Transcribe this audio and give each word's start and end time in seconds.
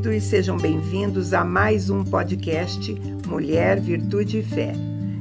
queridos, 0.00 0.24
sejam 0.24 0.56
bem-vindos 0.56 1.34
a 1.34 1.44
mais 1.44 1.90
um 1.90 2.02
podcast 2.02 2.94
Mulher, 3.28 3.78
Virtude 3.80 4.38
e 4.38 4.42
Fé. 4.42 4.72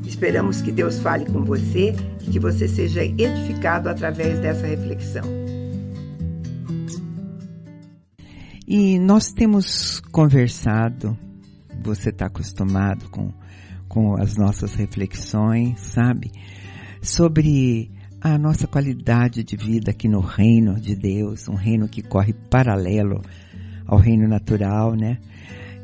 Esperamos 0.06 0.62
que 0.62 0.72
Deus 0.72 1.00
fale 1.00 1.26
com 1.26 1.44
você 1.44 1.94
e 2.22 2.32
que 2.32 2.40
você 2.40 2.68
seja 2.68 3.04
edificado 3.04 3.90
através 3.90 4.40
dessa 4.40 4.66
reflexão. 4.66 5.24
E 8.66 8.98
nós 9.00 9.32
temos 9.34 10.00
conversado, 10.12 11.18
você 11.84 12.10
está 12.10 12.28
acostumado 12.28 13.10
com, 13.10 13.34
com 13.88 14.16
as 14.16 14.38
nossas 14.38 14.76
reflexões, 14.76 15.80
sabe? 15.80 16.32
Sobre 17.02 17.92
a 18.22 18.38
nossa 18.38 18.66
qualidade 18.66 19.44
de 19.44 19.58
vida 19.58 19.92
aqui 19.92 20.08
no 20.08 20.22
reino 20.22 20.80
de 20.80 20.96
Deus, 20.96 21.50
um 21.50 21.56
reino 21.56 21.88
que 21.88 22.02
corre 22.02 22.34
paralelo 22.34 23.22
ao 23.90 23.98
reino 23.98 24.28
natural, 24.28 24.96
né? 24.96 25.18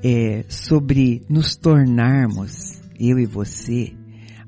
É, 0.03 0.45
sobre 0.47 1.23
nos 1.27 1.55
tornarmos, 1.55 2.79
eu 2.99 3.17
e 3.17 3.25
você, 3.25 3.93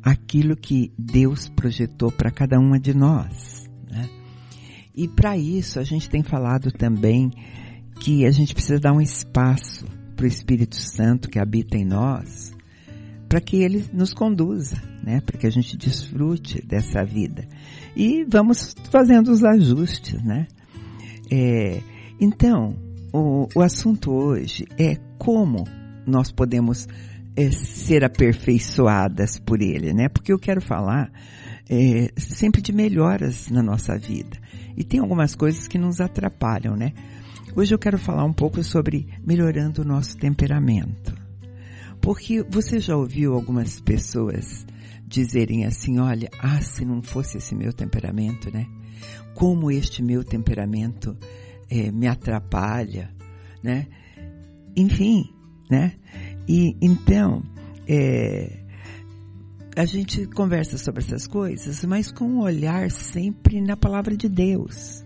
aquilo 0.04 0.56
que 0.56 0.92
Deus 0.98 1.50
projetou 1.50 2.12
para 2.12 2.30
cada 2.30 2.60
uma 2.60 2.80
de 2.80 2.94
nós. 2.94 3.68
Né? 3.90 4.08
E 4.96 5.08
para 5.08 5.36
isso 5.36 5.80
a 5.80 5.84
gente 5.84 6.08
tem 6.08 6.22
falado 6.22 6.72
também 6.72 7.32
que 8.00 8.28
a 8.28 8.32
gente 8.32 8.54
precisa 8.54 8.80
dar 8.80 8.94
um 8.94 9.02
espaço 9.02 9.86
para 10.16 10.26
o 10.26 10.28
Espírito 10.28 10.76
Santo 10.76 11.28
que 11.28 11.40
habita 11.40 11.76
em 11.76 11.86
nós, 11.86 12.56
para 13.28 13.42
que 13.42 13.58
ele 13.58 13.84
nos 13.92 14.14
conduza, 14.14 14.82
né? 15.04 15.20
Para 15.22 15.38
que 15.38 15.48
a 15.48 15.50
gente 15.50 15.76
desfrute 15.76 16.64
dessa 16.66 17.04
vida. 17.04 17.48
E 17.96 18.24
vamos 18.24 18.76
fazendo 18.92 19.32
os 19.32 19.44
ajustes, 19.44 20.22
né? 20.24 20.48
É, 21.32 21.82
então, 22.20 22.87
o, 23.18 23.48
o 23.56 23.62
assunto 23.62 24.12
hoje 24.12 24.66
é 24.78 24.96
como 25.18 25.64
nós 26.06 26.32
podemos 26.32 26.88
é, 27.36 27.52
ser 27.52 28.04
aperfeiçoadas 28.04 29.40
por 29.40 29.62
ele, 29.62 29.94
né? 29.94 30.08
Porque 30.10 30.32
eu 30.32 30.40
quero 30.40 30.62
falar 30.62 31.12
é, 31.70 32.12
sempre 32.18 32.62
de 32.62 32.72
melhoras 32.72 33.50
na 33.50 33.62
nossa 33.62 33.98
vida. 33.98 34.38
E 34.76 34.84
tem 34.84 35.00
algumas 35.00 35.36
coisas 35.36 35.68
que 35.68 35.78
nos 35.78 36.00
atrapalham, 36.00 36.76
né? 36.76 36.94
Hoje 37.56 37.74
eu 37.74 37.80
quero 37.80 37.98
falar 37.98 38.24
um 38.24 38.34
pouco 38.34 38.64
sobre 38.64 39.08
melhorando 39.26 39.82
o 39.82 39.86
nosso 39.86 40.18
temperamento. 40.18 41.16
Porque 42.00 42.44
você 42.50 42.80
já 42.80 42.96
ouviu 42.96 43.34
algumas 43.34 43.82
pessoas 43.82 44.66
dizerem 45.06 45.66
assim, 45.66 46.00
olha, 46.00 46.30
ah, 46.40 46.62
se 46.62 46.86
não 46.86 47.02
fosse 47.02 47.38
esse 47.38 47.56
meu 47.56 47.74
temperamento, 47.74 48.52
né? 48.52 48.68
Como 49.34 49.72
este 49.72 50.04
meu 50.04 50.24
temperamento 50.24 51.18
é, 51.70 51.92
me 51.92 52.08
atrapalha, 52.08 53.10
né? 53.64 53.88
Enfim, 54.76 55.34
né? 55.70 55.94
E 56.48 56.76
então, 56.82 57.44
é, 57.88 58.64
a 59.76 59.86
gente 59.86 60.26
conversa 60.28 60.78
sobre 60.78 61.04
essas 61.04 61.28
coisas, 61.28 61.84
mas 61.86 62.12
com 62.12 62.26
um 62.26 62.40
olhar 62.42 62.90
sempre 62.92 63.62
na 63.62 63.76
palavra 63.76 64.16
de 64.16 64.30
Deus 64.30 65.06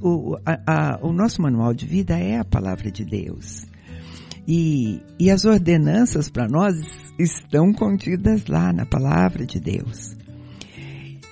o, 0.00 0.36
a, 0.44 0.60
a, 0.66 0.98
o 1.02 1.12
nosso 1.12 1.40
manual 1.40 1.72
de 1.74 1.86
vida 1.86 2.18
é 2.18 2.38
a 2.38 2.44
palavra 2.44 2.90
de 2.90 3.04
Deus. 3.04 3.66
E, 4.46 5.00
e 5.18 5.30
as 5.30 5.44
ordenanças 5.44 6.28
para 6.28 6.48
nós 6.48 6.76
estão 7.18 7.72
contidas 7.72 8.46
lá 8.46 8.72
na 8.72 8.84
palavra 8.84 9.46
de 9.46 9.60
Deus. 9.60 10.16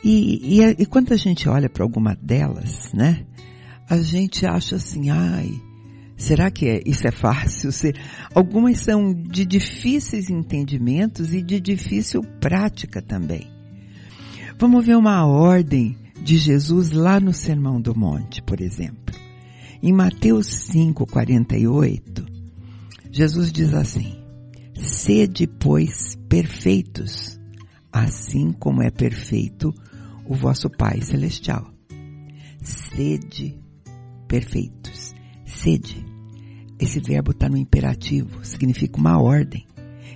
E, 0.02 0.60
e, 0.60 0.64
e 0.78 0.86
quando 0.86 1.12
a 1.12 1.16
gente 1.16 1.48
olha 1.48 1.68
para 1.68 1.84
alguma 1.84 2.14
delas, 2.14 2.92
né, 2.94 3.26
a 3.90 4.00
gente 4.00 4.46
acha 4.46 4.76
assim, 4.76 5.10
ai, 5.10 5.60
será 6.16 6.48
que 6.48 6.68
é, 6.68 6.80
isso 6.86 7.08
é 7.08 7.10
fácil? 7.10 7.72
Se, 7.72 7.92
algumas 8.32 8.78
são 8.78 9.12
de 9.12 9.44
difíceis 9.44 10.30
entendimentos 10.30 11.34
e 11.34 11.42
de 11.42 11.60
difícil 11.60 12.22
prática 12.40 13.02
também. 13.02 13.50
Vamos 14.56 14.86
ver 14.86 14.96
uma 14.96 15.26
ordem 15.26 15.96
de 16.22 16.38
Jesus 16.38 16.92
lá 16.92 17.18
no 17.18 17.32
Sermão 17.32 17.80
do 17.80 17.98
Monte, 17.98 18.40
por 18.42 18.60
exemplo. 18.60 19.12
Em 19.82 19.92
Mateus 19.92 20.46
5, 20.46 21.04
48, 21.06 22.26
Jesus 23.10 23.50
diz 23.50 23.74
assim, 23.74 24.22
Sede, 24.78 25.48
pois, 25.48 26.16
perfeitos, 26.28 27.40
assim 27.90 28.52
como 28.52 28.82
é 28.82 28.90
perfeito 28.90 29.74
o 30.24 30.34
vosso 30.36 30.70
Pai 30.70 31.00
Celestial. 31.00 31.74
Sede 32.62 33.58
perfeitos. 34.30 35.12
Sede. 35.44 36.06
Esse 36.78 37.00
verbo 37.00 37.32
está 37.32 37.48
no 37.48 37.56
imperativo, 37.56 38.44
significa 38.44 38.96
uma 38.96 39.20
ordem. 39.20 39.66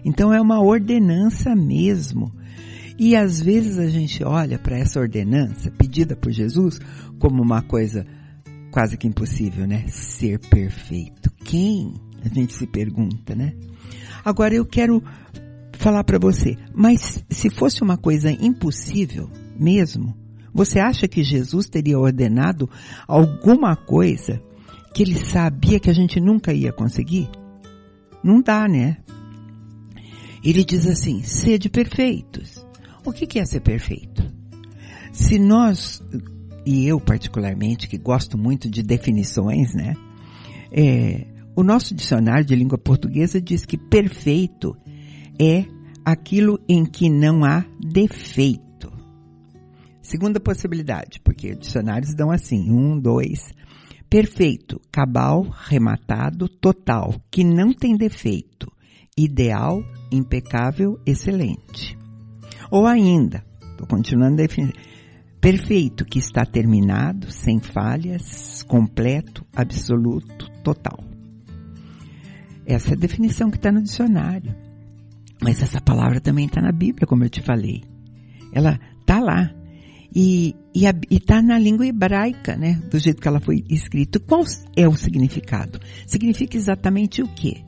Então 0.05 0.33
é 0.33 0.41
uma 0.41 0.63
ordenança 0.63 1.55
mesmo 1.57 2.33
e 2.97 3.17
às 3.17 3.41
vezes 3.41 3.77
a 3.77 3.89
gente 3.89 4.23
olha 4.23 4.57
para 4.57 4.79
essa 4.79 5.01
ordenança 5.01 5.69
pedida 5.73 6.15
por 6.15 6.31
Jesus 6.31 6.79
como 7.19 7.43
uma 7.43 7.61
coisa 7.61 8.07
quase 8.71 8.97
que 8.97 9.09
impossível, 9.09 9.67
né? 9.67 9.89
Ser 9.89 10.39
perfeito. 10.39 11.31
Quem? 11.45 11.95
A 12.25 12.29
gente 12.29 12.55
se 12.55 12.67
pergunta, 12.69 13.35
né? 13.35 13.53
Agora 14.25 14.55
eu 14.55 14.65
quero 14.65 15.03
falar 15.73 16.05
para 16.05 16.19
você, 16.19 16.57
mas 16.73 17.25
se 17.29 17.51
fosse 17.51 17.83
uma 17.83 17.99
coisa 17.99 18.31
impossível 18.31 19.29
mesmo, 19.59 20.15
você 20.55 20.79
acha 20.79 21.09
que 21.09 21.25
Jesus 21.25 21.69
teria 21.69 21.99
ordenado 21.99 22.71
alguma 23.09 23.75
coisa 23.75 24.41
que 24.95 25.03
ele 25.03 25.17
sabia 25.17 25.81
que 25.81 25.91
a 25.91 25.93
gente 25.93 26.21
nunca 26.21 26.53
ia 26.53 26.73
conseguir? 26.73 27.29
Não 28.23 28.41
dá, 28.41 28.69
né? 28.69 28.99
Ele 30.45 30.65
diz 30.65 30.87
assim: 30.87 31.23
sede 31.25 31.69
perfeitos. 31.69 32.65
O 33.05 33.13
que 33.13 33.39
é 33.39 33.45
ser 33.45 33.61
perfeito? 33.61 34.23
Se 35.13 35.39
nós, 35.39 36.03
e 36.65 36.87
eu 36.87 37.01
particularmente, 37.01 37.89
que 37.89 37.99
gosto 37.99 38.39
muito 38.39 38.71
de 38.71 38.83
definições, 38.83 39.75
né? 39.75 39.95
É, 40.71 41.27
o 41.57 41.63
nosso 41.63 41.95
dicionário 41.95 42.45
de 42.45 42.55
língua 42.55 42.79
portuguesa 42.79 43.41
diz 43.41 43.67
que 43.67 43.77
perfeito 43.77 44.77
é 45.39 45.65
aquilo 46.05 46.59
em 46.69 46.85
que 46.85 47.11
não 47.11 47.45
há 47.45 47.65
defeito. 47.81 48.64
Segunda 50.05 50.39
possibilidade, 50.39 51.19
porque 51.25 51.55
dicionários 51.55 52.15
dão 52.15 52.31
assim, 52.31 52.71
um, 52.71 53.01
dois. 53.01 53.55
Perfeito, 54.09 54.79
cabal, 54.93 55.43
rematado, 55.51 56.47
total, 56.47 57.15
que 57.31 57.43
não 57.43 57.73
tem 57.73 57.97
defeito. 57.97 58.71
Ideal, 59.17 59.83
impecável, 60.13 61.01
excelente. 61.07 61.97
Ou 62.71 62.87
ainda, 62.87 63.43
estou 63.73 63.87
continuando 63.87 64.37
definindo, 64.37 64.75
perfeito, 65.41 66.05
que 66.05 66.19
está 66.19 66.45
terminado, 66.45 67.31
sem 67.31 67.59
falhas, 67.59 68.63
completo, 68.65 69.43
absoluto, 69.57 70.51
total. 70.63 71.03
Essa 72.67 72.91
é 72.91 72.93
a 72.93 73.01
definição 73.01 73.51
que 73.51 73.57
está 73.57 73.73
no 73.73 73.83
dicionário. 73.83 74.55
Mas 75.43 75.63
essa 75.63 75.81
palavra 75.81 76.21
também 76.21 76.45
está 76.45 76.61
na 76.61 76.73
Bíblia, 76.73 77.07
como 77.07 77.25
eu 77.25 77.31
te 77.31 77.41
falei. 77.41 77.83
Ela 78.53 78.79
está 79.01 79.19
lá. 79.19 79.64
E 80.15 80.55
está 81.11 81.43
na 81.43 81.59
língua 81.59 81.87
hebraica, 81.87 82.57
né? 82.57 82.75
Do 82.89 82.99
jeito 82.99 83.21
que 83.21 83.27
ela 83.27 83.41
foi 83.41 83.65
escrita. 83.69 84.21
Qual 84.21 84.45
é 84.77 84.87
o 84.87 84.95
significado? 84.95 85.81
Significa 86.07 86.57
exatamente 86.57 87.21
o 87.21 87.29
quê? 87.29 87.65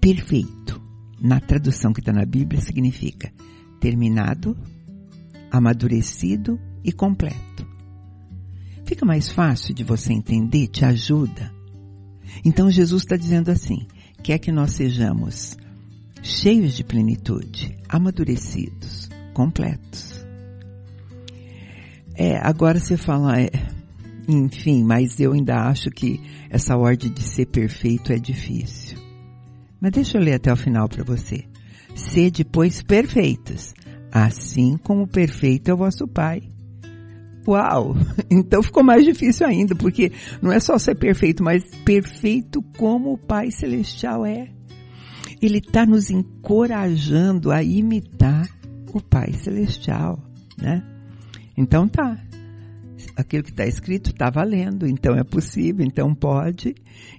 Perfeito. 0.00 0.80
Na 1.20 1.38
tradução 1.40 1.92
que 1.92 2.00
está 2.00 2.12
na 2.12 2.24
Bíblia, 2.24 2.60
significa 2.60 3.32
terminado, 3.80 4.56
amadurecido 5.50 6.58
e 6.82 6.92
completo. 6.92 7.66
Fica 8.86 9.04
mais 9.04 9.30
fácil 9.30 9.74
de 9.74 9.84
você 9.84 10.12
entender, 10.12 10.68
te 10.68 10.84
ajuda. 10.84 11.52
Então 12.44 12.70
Jesus 12.70 13.02
está 13.02 13.16
dizendo 13.16 13.50
assim: 13.50 13.86
quer 14.22 14.38
que 14.38 14.52
nós 14.52 14.72
sejamos 14.72 15.56
cheios 16.22 16.74
de 16.74 16.84
plenitude, 16.84 17.76
amadurecidos, 17.88 19.08
completos. 19.34 20.15
É, 22.16 22.38
agora 22.38 22.78
você 22.78 22.96
fala, 22.96 23.38
é, 23.38 23.50
enfim, 24.26 24.82
mas 24.82 25.20
eu 25.20 25.32
ainda 25.32 25.68
acho 25.68 25.90
que 25.90 26.20
essa 26.48 26.76
ordem 26.76 27.12
de 27.12 27.22
ser 27.22 27.46
perfeito 27.46 28.12
é 28.12 28.16
difícil. 28.16 28.98
Mas 29.78 29.92
deixa 29.92 30.16
eu 30.16 30.22
ler 30.22 30.34
até 30.34 30.50
o 30.52 30.56
final 30.56 30.88
para 30.88 31.04
você. 31.04 31.44
Sede, 31.94 32.44
pois, 32.44 32.82
perfeitos, 32.82 33.74
assim 34.10 34.78
como 34.78 35.06
perfeito 35.06 35.70
é 35.70 35.74
o 35.74 35.76
vosso 35.76 36.08
Pai. 36.08 36.42
Uau! 37.46 37.94
Então 38.30 38.62
ficou 38.62 38.82
mais 38.82 39.04
difícil 39.04 39.46
ainda, 39.46 39.74
porque 39.76 40.10
não 40.42 40.50
é 40.50 40.58
só 40.58 40.78
ser 40.78 40.96
perfeito, 40.96 41.44
mas 41.44 41.62
perfeito 41.84 42.62
como 42.76 43.12
o 43.12 43.18
Pai 43.18 43.50
Celestial 43.50 44.24
é. 44.24 44.48
Ele 45.40 45.58
está 45.58 45.84
nos 45.84 46.10
encorajando 46.10 47.52
a 47.52 47.62
imitar 47.62 48.48
o 48.92 49.00
Pai 49.02 49.32
Celestial. 49.34 50.18
né? 50.60 50.82
Então 51.56 51.88
tá. 51.88 52.18
Aquilo 53.16 53.42
que 53.42 53.50
está 53.50 53.66
escrito 53.66 54.10
está 54.10 54.28
valendo, 54.30 54.86
então 54.86 55.14
é 55.14 55.24
possível, 55.24 55.84
então 55.84 56.14
pode. 56.14 56.74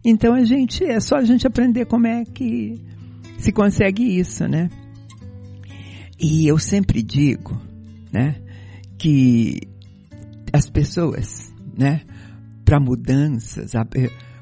Então 0.06 0.34
a 0.34 0.44
gente, 0.44 0.84
é 0.84 1.00
só 1.00 1.16
a 1.16 1.24
gente 1.24 1.48
aprender 1.48 1.86
como 1.86 2.06
é 2.08 2.24
que 2.24 2.80
se 3.38 3.52
consegue 3.52 4.04
isso, 4.04 4.48
né? 4.48 4.70
E 6.20 6.48
eu 6.48 6.58
sempre 6.58 7.04
digo, 7.04 7.60
né, 8.12 8.36
que 8.98 9.60
as 10.52 10.68
pessoas, 10.68 11.54
né, 11.78 12.02
para 12.66 12.80
mudanças, 12.80 13.74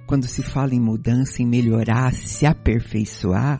quando 0.07 0.25
se 0.25 0.41
fala 0.41 0.73
em 0.73 0.79
mudança, 0.79 1.41
em 1.41 1.45
melhorar, 1.45 2.13
se 2.13 2.45
aperfeiçoar, 2.45 3.59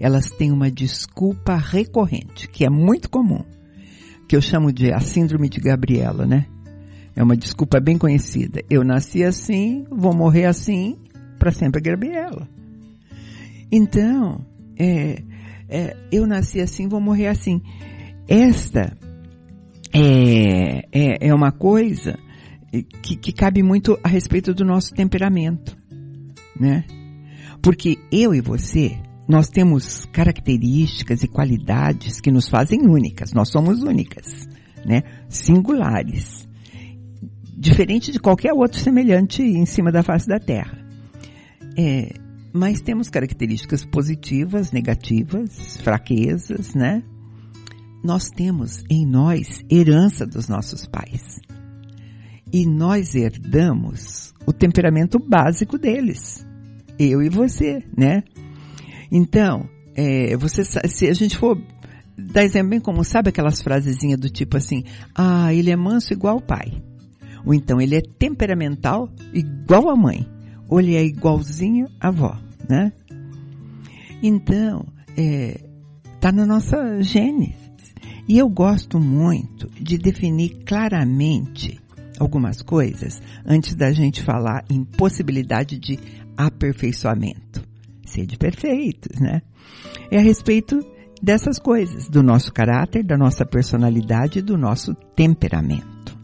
elas 0.00 0.30
têm 0.30 0.50
uma 0.50 0.70
desculpa 0.70 1.56
recorrente, 1.56 2.48
que 2.48 2.64
é 2.64 2.70
muito 2.70 3.10
comum, 3.10 3.44
que 4.32 4.36
eu 4.36 4.40
chamo 4.40 4.72
de 4.72 4.90
a 4.90 4.98
síndrome 4.98 5.46
de 5.46 5.60
Gabriela, 5.60 6.24
né? 6.24 6.46
É 7.14 7.22
uma 7.22 7.36
desculpa 7.36 7.78
bem 7.78 7.98
conhecida. 7.98 8.62
Eu 8.70 8.82
nasci 8.82 9.22
assim, 9.22 9.84
vou 9.90 10.14
morrer 10.14 10.46
assim, 10.46 10.96
para 11.38 11.50
sempre 11.50 11.82
Gabriela. 11.82 12.48
Então, 13.70 14.42
é, 14.78 15.22
é, 15.68 15.96
eu 16.10 16.26
nasci 16.26 16.62
assim, 16.62 16.88
vou 16.88 16.98
morrer 16.98 17.26
assim. 17.26 17.60
Esta 18.26 18.96
é, 19.92 20.86
é, 20.90 21.28
é 21.28 21.34
uma 21.34 21.52
coisa 21.52 22.18
que, 23.02 23.16
que 23.16 23.32
cabe 23.32 23.62
muito 23.62 23.98
a 24.02 24.08
respeito 24.08 24.54
do 24.54 24.64
nosso 24.64 24.94
temperamento, 24.94 25.76
né? 26.58 26.86
Porque 27.60 27.98
eu 28.10 28.34
e 28.34 28.40
você, 28.40 28.98
nós 29.32 29.48
temos 29.48 30.04
características 30.12 31.22
e 31.22 31.26
qualidades 31.26 32.20
que 32.20 32.30
nos 32.30 32.50
fazem 32.50 32.82
únicas. 32.82 33.32
Nós 33.32 33.48
somos 33.48 33.82
únicas, 33.82 34.46
né? 34.84 35.04
Singulares. 35.26 36.46
Diferente 37.56 38.12
de 38.12 38.18
qualquer 38.18 38.52
outro 38.52 38.78
semelhante 38.78 39.42
em 39.42 39.64
cima 39.64 39.90
da 39.90 40.02
face 40.02 40.28
da 40.28 40.38
Terra. 40.38 40.78
É, 41.78 42.12
mas 42.52 42.82
temos 42.82 43.08
características 43.08 43.86
positivas, 43.86 44.70
negativas, 44.70 45.78
fraquezas, 45.78 46.74
né? 46.74 47.02
Nós 48.04 48.28
temos 48.28 48.84
em 48.90 49.06
nós 49.06 49.64
herança 49.70 50.26
dos 50.26 50.46
nossos 50.46 50.86
pais. 50.86 51.40
E 52.52 52.66
nós 52.66 53.14
herdamos 53.14 54.34
o 54.44 54.52
temperamento 54.52 55.18
básico 55.18 55.78
deles. 55.78 56.46
Eu 56.98 57.22
e 57.22 57.30
você, 57.30 57.82
né? 57.96 58.24
Então, 59.14 59.68
é, 59.94 60.34
você, 60.38 60.64
se 60.64 61.06
a 61.06 61.12
gente 61.12 61.36
for 61.36 61.60
dar 62.16 62.42
exemplo 62.44 62.70
bem 62.70 62.80
como, 62.80 63.04
sabe 63.04 63.28
aquelas 63.28 63.60
frasezinhas 63.60 64.18
do 64.18 64.30
tipo 64.30 64.56
assim, 64.56 64.84
ah, 65.14 65.52
ele 65.52 65.70
é 65.70 65.76
manso 65.76 66.14
igual 66.14 66.38
o 66.38 66.42
pai. 66.42 66.82
Ou 67.44 67.52
então 67.52 67.78
ele 67.78 67.94
é 67.94 68.00
temperamental 68.00 69.10
igual 69.34 69.90
a 69.90 69.96
mãe. 69.96 70.26
Ou 70.66 70.80
ele 70.80 70.96
é 70.96 71.04
igualzinho 71.04 71.88
à 72.00 72.08
avó, 72.08 72.40
né? 72.66 72.90
Então, 74.22 74.86
é, 75.14 75.60
tá 76.18 76.32
na 76.32 76.46
nossa 76.46 77.02
gênese. 77.02 77.60
E 78.26 78.38
eu 78.38 78.48
gosto 78.48 78.98
muito 78.98 79.68
de 79.78 79.98
definir 79.98 80.62
claramente 80.64 81.78
algumas 82.18 82.62
coisas 82.62 83.20
antes 83.44 83.74
da 83.74 83.92
gente 83.92 84.22
falar 84.22 84.64
em 84.70 84.84
possibilidade 84.84 85.78
de 85.78 85.98
aperfeiçoamento. 86.34 87.71
Sede 88.04 88.36
perfeitos, 88.36 89.18
né? 89.20 89.42
É 90.10 90.18
a 90.18 90.22
respeito 90.22 90.78
dessas 91.22 91.58
coisas, 91.58 92.08
do 92.08 92.22
nosso 92.22 92.52
caráter, 92.52 93.04
da 93.04 93.16
nossa 93.16 93.46
personalidade 93.46 94.42
do 94.42 94.58
nosso 94.58 94.94
temperamento. 95.14 96.18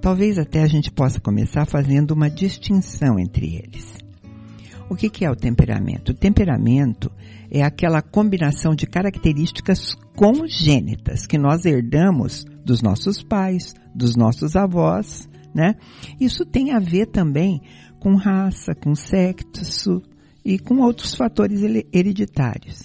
Talvez 0.00 0.38
até 0.38 0.62
a 0.62 0.66
gente 0.66 0.90
possa 0.90 1.20
começar 1.20 1.66
fazendo 1.66 2.12
uma 2.12 2.30
distinção 2.30 3.18
entre 3.18 3.56
eles. 3.56 3.96
O 4.88 4.94
que, 4.94 5.08
que 5.08 5.24
é 5.24 5.30
o 5.30 5.36
temperamento? 5.36 6.10
O 6.10 6.14
temperamento 6.14 7.10
é 7.50 7.62
aquela 7.62 8.02
combinação 8.02 8.74
de 8.74 8.86
características 8.86 9.94
congênitas 10.16 11.26
que 11.26 11.38
nós 11.38 11.64
herdamos 11.64 12.44
dos 12.64 12.82
nossos 12.82 13.22
pais, 13.22 13.74
dos 13.94 14.16
nossos 14.16 14.54
avós, 14.54 15.28
né? 15.54 15.76
Isso 16.20 16.44
tem 16.44 16.72
a 16.72 16.78
ver 16.78 17.06
também 17.06 17.62
com 18.00 18.16
raça, 18.16 18.74
com 18.74 18.94
sexo 18.94 20.02
e 20.44 20.58
com 20.58 20.80
outros 20.80 21.14
fatores 21.14 21.60
hereditários. 21.92 22.82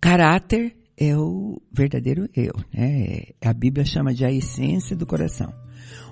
Caráter 0.00 0.76
é 0.96 1.16
o 1.16 1.60
verdadeiro 1.72 2.28
eu, 2.34 2.52
né? 2.72 3.24
A 3.44 3.52
Bíblia 3.52 3.84
chama 3.84 4.14
de 4.14 4.24
a 4.24 4.32
essência 4.32 4.96
do 4.96 5.06
coração. 5.06 5.52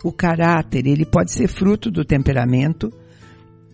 O 0.05 0.13
caráter, 0.13 0.87
ele 0.87 1.07
pode 1.07 1.33
ser 1.33 1.49
fruto 1.49 1.91
do 1.91 2.05
temperamento, 2.05 2.93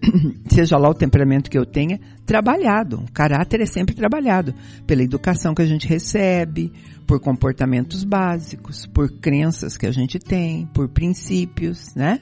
seja 0.49 0.79
lá 0.79 0.89
o 0.89 0.95
temperamento 0.95 1.51
que 1.51 1.59
eu 1.59 1.67
tenha, 1.67 1.99
trabalhado. 2.25 3.01
O 3.01 3.13
caráter 3.13 3.61
é 3.61 3.67
sempre 3.67 3.95
trabalhado 3.95 4.55
pela 4.87 5.03
educação 5.03 5.55
que 5.55 5.63
a 5.63 5.67
gente 5.67 5.89
recebe, 5.89 6.73
por 7.07 7.21
comportamentos 7.21 8.05
básicos, 8.05 8.87
por 8.87 9.11
crenças 9.19 9.77
que 9.77 9.87
a 9.87 9.91
gente 9.91 10.19
tem, 10.19 10.67
por 10.67 10.89
princípios, 10.89 11.93
né? 11.95 12.21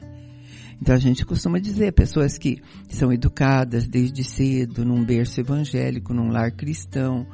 Então 0.81 0.95
a 0.95 0.99
gente 0.99 1.25
costuma 1.25 1.59
dizer, 1.59 1.93
pessoas 1.93 2.39
que 2.39 2.63
são 2.89 3.13
educadas 3.13 3.87
desde 3.87 4.23
cedo 4.23 4.85
num 4.85 5.05
berço 5.05 5.41
evangélico, 5.41 6.15
num 6.15 6.31
lar 6.31 6.53
cristão, 6.53 7.27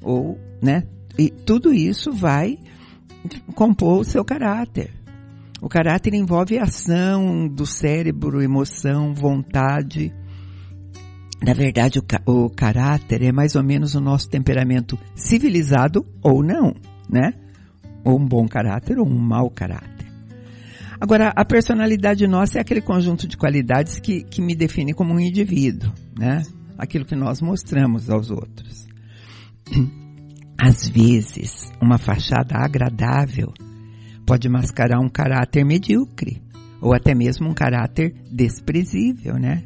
ou, 0.00 0.38
né? 0.62 0.84
E 1.18 1.28
tudo 1.28 1.72
isso 1.72 2.12
vai 2.12 2.58
compor 3.54 4.00
o 4.00 4.04
seu 4.04 4.24
caráter. 4.24 4.90
O 5.60 5.68
caráter 5.68 6.14
envolve 6.14 6.58
ação 6.58 7.46
do 7.46 7.64
cérebro, 7.64 8.42
emoção, 8.42 9.14
vontade. 9.14 10.12
Na 11.40 11.52
verdade, 11.52 12.00
o, 12.00 12.32
o 12.32 12.50
caráter 12.50 13.22
é 13.22 13.30
mais 13.30 13.54
ou 13.54 13.62
menos 13.62 13.94
o 13.94 14.00
nosso 14.00 14.28
temperamento 14.28 14.98
civilizado 15.14 16.04
ou 16.22 16.42
não, 16.42 16.74
né? 17.08 17.34
Ou 18.04 18.18
um 18.18 18.26
bom 18.26 18.48
caráter 18.48 18.98
ou 18.98 19.06
um 19.06 19.18
mau 19.18 19.50
caráter. 19.50 19.91
Agora, 21.02 21.32
a 21.34 21.44
personalidade 21.44 22.28
nossa 22.28 22.58
é 22.58 22.60
aquele 22.60 22.80
conjunto 22.80 23.26
de 23.26 23.36
qualidades 23.36 23.98
que, 23.98 24.22
que 24.22 24.40
me 24.40 24.54
define 24.54 24.94
como 24.94 25.12
um 25.12 25.18
indivíduo, 25.18 25.92
né? 26.16 26.44
Aquilo 26.78 27.04
que 27.04 27.16
nós 27.16 27.40
mostramos 27.40 28.08
aos 28.08 28.30
outros. 28.30 28.86
Às 30.56 30.88
vezes, 30.88 31.72
uma 31.82 31.98
fachada 31.98 32.54
agradável 32.56 33.52
pode 34.24 34.48
mascarar 34.48 35.00
um 35.00 35.08
caráter 35.08 35.64
medíocre 35.64 36.40
ou 36.80 36.94
até 36.94 37.16
mesmo 37.16 37.48
um 37.48 37.52
caráter 37.52 38.14
desprezível, 38.30 39.34
né? 39.40 39.64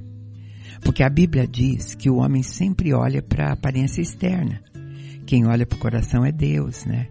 Porque 0.80 1.02
a 1.02 1.10
Bíblia 1.10 1.46
diz 1.46 1.94
que 1.94 2.08
o 2.08 2.16
homem 2.16 2.42
sempre 2.42 2.94
olha 2.94 3.20
para 3.20 3.50
a 3.50 3.52
aparência 3.52 4.00
externa. 4.00 4.62
Quem 5.26 5.46
olha 5.46 5.66
para 5.66 5.76
o 5.76 5.80
coração 5.80 6.24
é 6.24 6.32
Deus, 6.32 6.86
né? 6.86 7.08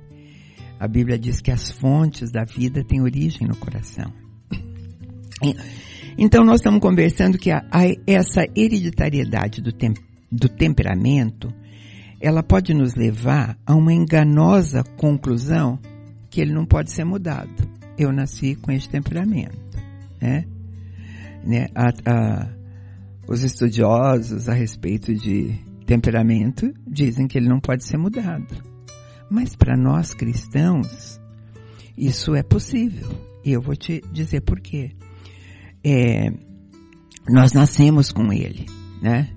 A 0.80 0.88
Bíblia 0.88 1.18
diz 1.18 1.42
que 1.42 1.52
as 1.52 1.72
fontes 1.72 2.32
da 2.32 2.44
vida 2.44 2.84
têm 2.84 3.02
origem 3.02 3.48
no 3.48 3.56
coração. 3.56 4.12
Então 6.18 6.44
nós 6.44 6.58
estamos 6.58 6.80
conversando 6.80 7.38
que 7.38 7.52
a, 7.52 7.60
a, 7.72 7.84
essa 8.08 8.46
hereditariedade 8.56 9.62
do, 9.62 9.72
tem, 9.72 9.94
do 10.32 10.48
temperamento, 10.48 11.54
ela 12.22 12.42
pode 12.42 12.74
nos 12.74 12.96
levar 12.96 13.58
a 13.66 13.76
uma 13.76 13.94
enganosa 13.94 14.84
conclusão 14.98 15.80
que 16.30 16.40
ele 16.40 16.54
não 16.54 16.66
pode 16.66 16.92
ser 16.92 17.04
mudado. 17.04 17.70
Eu 17.98 18.12
nasci 18.12 18.56
com 18.56 18.72
esse 18.72 18.90
temperamento, 18.90 19.58
né? 20.22 20.46
né? 21.44 21.68
A, 21.76 21.90
a, 22.10 22.50
os 23.28 23.44
estudiosos 23.44 24.50
a 24.50 24.54
respeito 24.54 25.14
de 25.14 25.56
temperamento 25.86 26.74
dizem 26.88 27.28
que 27.28 27.38
ele 27.38 27.48
não 27.48 27.60
pode 27.60 27.86
ser 27.86 27.98
mudado. 27.98 28.75
Mas 29.30 29.56
para 29.56 29.76
nós 29.76 30.14
cristãos, 30.14 31.20
isso 31.98 32.36
é 32.36 32.44
possível. 32.44 33.08
E 33.44 33.52
eu 33.52 33.62
vou 33.62 33.76
te 33.76 34.02
dizer 34.12 34.42
por 34.42 34.60
quê. 34.60 34.92
É, 35.84 36.32
nós 37.30 37.54
nascemos 37.54 38.12
com 38.12 38.32
ele, 38.32 38.66
né? 39.02 39.30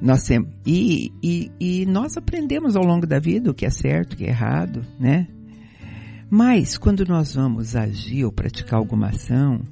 Nós, 0.00 0.28
e, 0.66 1.12
e, 1.22 1.50
e 1.58 1.86
nós 1.86 2.16
aprendemos 2.16 2.76
ao 2.76 2.84
longo 2.84 3.06
da 3.06 3.18
vida 3.18 3.50
o 3.50 3.54
que 3.54 3.64
é 3.64 3.70
certo, 3.70 4.12
o 4.12 4.16
que 4.16 4.24
é 4.24 4.28
errado, 4.28 4.82
né? 4.98 5.26
Mas 6.30 6.76
quando 6.76 7.04
nós 7.06 7.34
vamos 7.34 7.76
agir 7.76 8.24
ou 8.24 8.32
praticar 8.32 8.78
alguma 8.78 9.08
ação, 9.08 9.62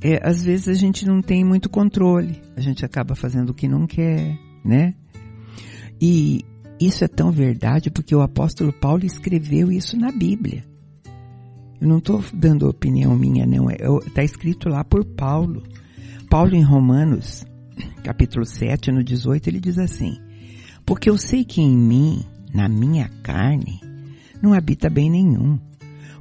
é, 0.00 0.18
às 0.26 0.44
vezes 0.44 0.68
a 0.68 0.74
gente 0.74 1.06
não 1.06 1.20
tem 1.20 1.44
muito 1.44 1.68
controle, 1.68 2.40
a 2.56 2.60
gente 2.60 2.84
acaba 2.84 3.14
fazendo 3.14 3.50
o 3.50 3.54
que 3.54 3.68
não 3.68 3.86
quer, 3.86 4.38
né? 4.64 4.94
E 6.00 6.44
isso 6.80 7.04
é 7.04 7.08
tão 7.08 7.30
verdade 7.30 7.90
porque 7.90 8.14
o 8.14 8.20
apóstolo 8.20 8.72
Paulo 8.72 9.04
escreveu 9.04 9.70
isso 9.70 9.96
na 9.96 10.10
Bíblia. 10.10 10.64
Eu 11.80 11.88
não 11.88 11.98
estou 11.98 12.24
dando 12.32 12.68
opinião 12.68 13.16
minha, 13.16 13.46
não. 13.46 13.68
Está 14.06 14.22
é, 14.22 14.24
escrito 14.24 14.68
lá 14.68 14.82
por 14.84 15.04
Paulo. 15.04 15.62
Paulo 16.28 16.54
em 16.54 16.62
Romanos, 16.62 17.44
capítulo 18.02 18.44
7, 18.44 18.90
no 18.90 19.04
18, 19.04 19.48
ele 19.48 19.60
diz 19.60 19.78
assim: 19.78 20.18
Porque 20.84 21.10
eu 21.10 21.16
sei 21.16 21.44
que 21.44 21.60
em 21.60 21.76
mim, 21.76 22.24
na 22.52 22.68
minha 22.68 23.08
carne, 23.22 23.80
não 24.42 24.52
habita 24.52 24.90
bem 24.90 25.10
nenhum. 25.10 25.58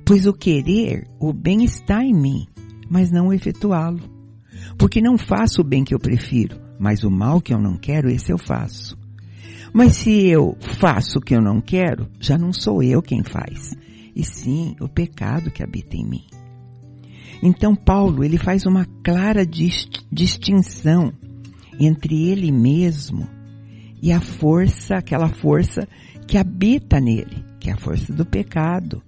Pois 0.05 0.25
o 0.25 0.33
querer, 0.33 1.07
o 1.19 1.31
bem 1.31 1.63
está 1.63 2.03
em 2.03 2.13
mim, 2.13 2.47
mas 2.89 3.09
não 3.09 3.33
efetuá-lo. 3.33 4.01
Porque 4.77 5.01
não 5.01 5.17
faço 5.17 5.61
o 5.61 5.63
bem 5.63 5.83
que 5.83 5.93
eu 5.93 5.99
prefiro, 5.99 6.59
mas 6.79 7.03
o 7.03 7.09
mal 7.09 7.39
que 7.39 7.53
eu 7.53 7.59
não 7.59 7.77
quero, 7.77 8.09
esse 8.09 8.31
eu 8.31 8.37
faço. 8.37 8.97
Mas 9.73 9.97
se 9.97 10.27
eu 10.27 10.55
faço 10.79 11.17
o 11.17 11.21
que 11.21 11.35
eu 11.35 11.41
não 11.41 11.59
quero, 11.59 12.07
já 12.19 12.37
não 12.37 12.53
sou 12.53 12.83
eu 12.83 13.01
quem 13.01 13.23
faz, 13.23 13.75
e 14.15 14.23
sim 14.23 14.75
o 14.79 14.87
pecado 14.87 15.49
que 15.49 15.63
habita 15.63 15.95
em 15.97 16.07
mim. 16.07 16.25
Então 17.41 17.75
Paulo, 17.75 18.23
ele 18.23 18.37
faz 18.37 18.65
uma 18.65 18.85
clara 19.03 19.45
distinção 19.45 21.11
entre 21.79 22.29
ele 22.29 22.51
mesmo 22.51 23.27
e 24.01 24.11
a 24.11 24.21
força, 24.21 24.95
aquela 24.95 25.29
força 25.29 25.87
que 26.27 26.37
habita 26.37 26.99
nele, 26.99 27.43
que 27.59 27.69
é 27.69 27.73
a 27.73 27.77
força 27.77 28.13
do 28.13 28.25
pecado, 28.25 29.01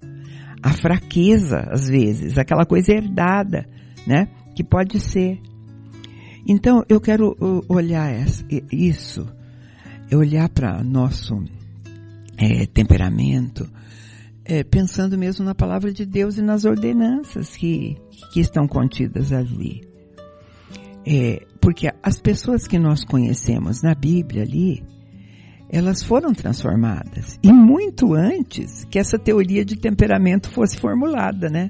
a 0.63 0.72
fraqueza, 0.72 1.60
às 1.69 1.88
vezes, 1.88 2.38
aquela 2.38 2.65
coisa 2.65 2.91
herdada, 2.91 3.69
né? 4.07 4.27
Que 4.55 4.63
pode 4.63 5.00
ser. 5.00 5.39
Então, 6.48 6.84
eu 6.89 7.00
quero 7.00 7.36
olhar 7.69 8.12
isso, 8.72 9.27
olhar 10.13 10.50
para 10.50 10.83
nosso 10.83 11.43
é, 12.38 12.65
temperamento, 12.65 13.67
é, 14.43 14.63
pensando 14.63 15.17
mesmo 15.17 15.45
na 15.45 15.55
palavra 15.55 15.91
de 15.91 16.05
Deus 16.05 16.38
e 16.38 16.41
nas 16.41 16.65
ordenanças 16.65 17.55
que, 17.55 17.97
que 18.31 18.39
estão 18.39 18.67
contidas 18.67 19.31
ali. 19.31 19.88
É, 21.05 21.45
porque 21.62 21.89
as 22.03 22.19
pessoas 22.19 22.67
que 22.67 22.77
nós 22.77 23.03
conhecemos 23.03 23.81
na 23.81 23.95
Bíblia 23.95 24.43
ali, 24.43 24.83
elas 25.69 26.03
foram 26.03 26.33
transformadas. 26.33 27.39
E 27.41 27.51
muito 27.51 28.13
antes 28.13 28.83
que 28.85 29.00
essa 29.00 29.17
teoria 29.17 29.63
de 29.63 29.75
temperamento 29.75 30.50
fosse 30.50 30.77
formulada, 30.77 31.50
né? 31.50 31.69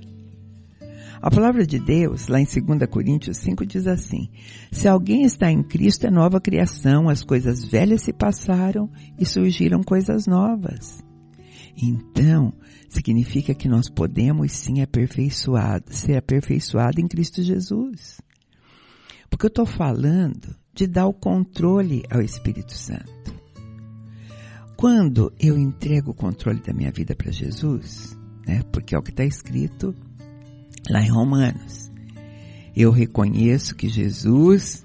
A 1.26 1.32
palavra 1.32 1.66
de 1.66 1.80
Deus, 1.80 2.28
lá 2.28 2.40
em 2.40 2.46
2 2.46 2.88
Coríntios 2.88 3.38
5, 3.38 3.66
diz 3.66 3.88
assim: 3.88 4.30
Se 4.72 4.88
alguém 4.88 5.24
está 5.24 5.52
em 5.52 5.64
Cristo, 5.64 6.06
é 6.06 6.12
nova 6.12 6.40
criação, 6.40 7.10
as 7.10 7.24
coisas 7.24 7.66
velhas 7.66 8.04
se 8.04 8.14
passaram 8.14 8.88
e 9.18 9.26
surgiram 9.26 9.82
coisas 9.82 10.28
novas. 10.28 11.04
Então, 11.76 12.54
significa 12.88 13.56
que 13.56 13.68
nós 13.68 13.90
podemos 13.90 14.52
sim 14.52 14.84
aperfeiçoado, 14.84 15.86
ser 15.92 16.16
aperfeiçoado 16.16 17.02
em 17.02 17.08
Cristo 17.08 17.42
Jesus. 17.42 18.22
Porque 19.28 19.48
eu 19.48 19.50
estou 19.50 19.66
falando 19.66 20.56
de 20.76 20.86
dar 20.86 21.08
o 21.08 21.14
controle 21.14 22.04
ao 22.08 22.22
Espírito 22.22 22.78
Santo. 22.78 23.34
Quando 24.78 25.34
eu 25.40 25.58
entrego 25.58 26.12
o 26.12 26.16
controle 26.16 26.62
da 26.62 26.72
minha 26.72 26.92
vida 26.92 27.16
para 27.16 27.32
Jesus, 27.32 28.16
né, 28.46 28.62
porque 28.72 28.94
é 28.94 29.00
o 29.00 29.02
que 29.02 29.10
está 29.10 29.26
escrito 29.26 29.96
lá 30.90 31.02
em 31.02 31.10
Romanos, 31.10 31.92
eu 32.76 32.92
reconheço 32.92 33.76
que 33.76 33.88
Jesus 33.88 34.84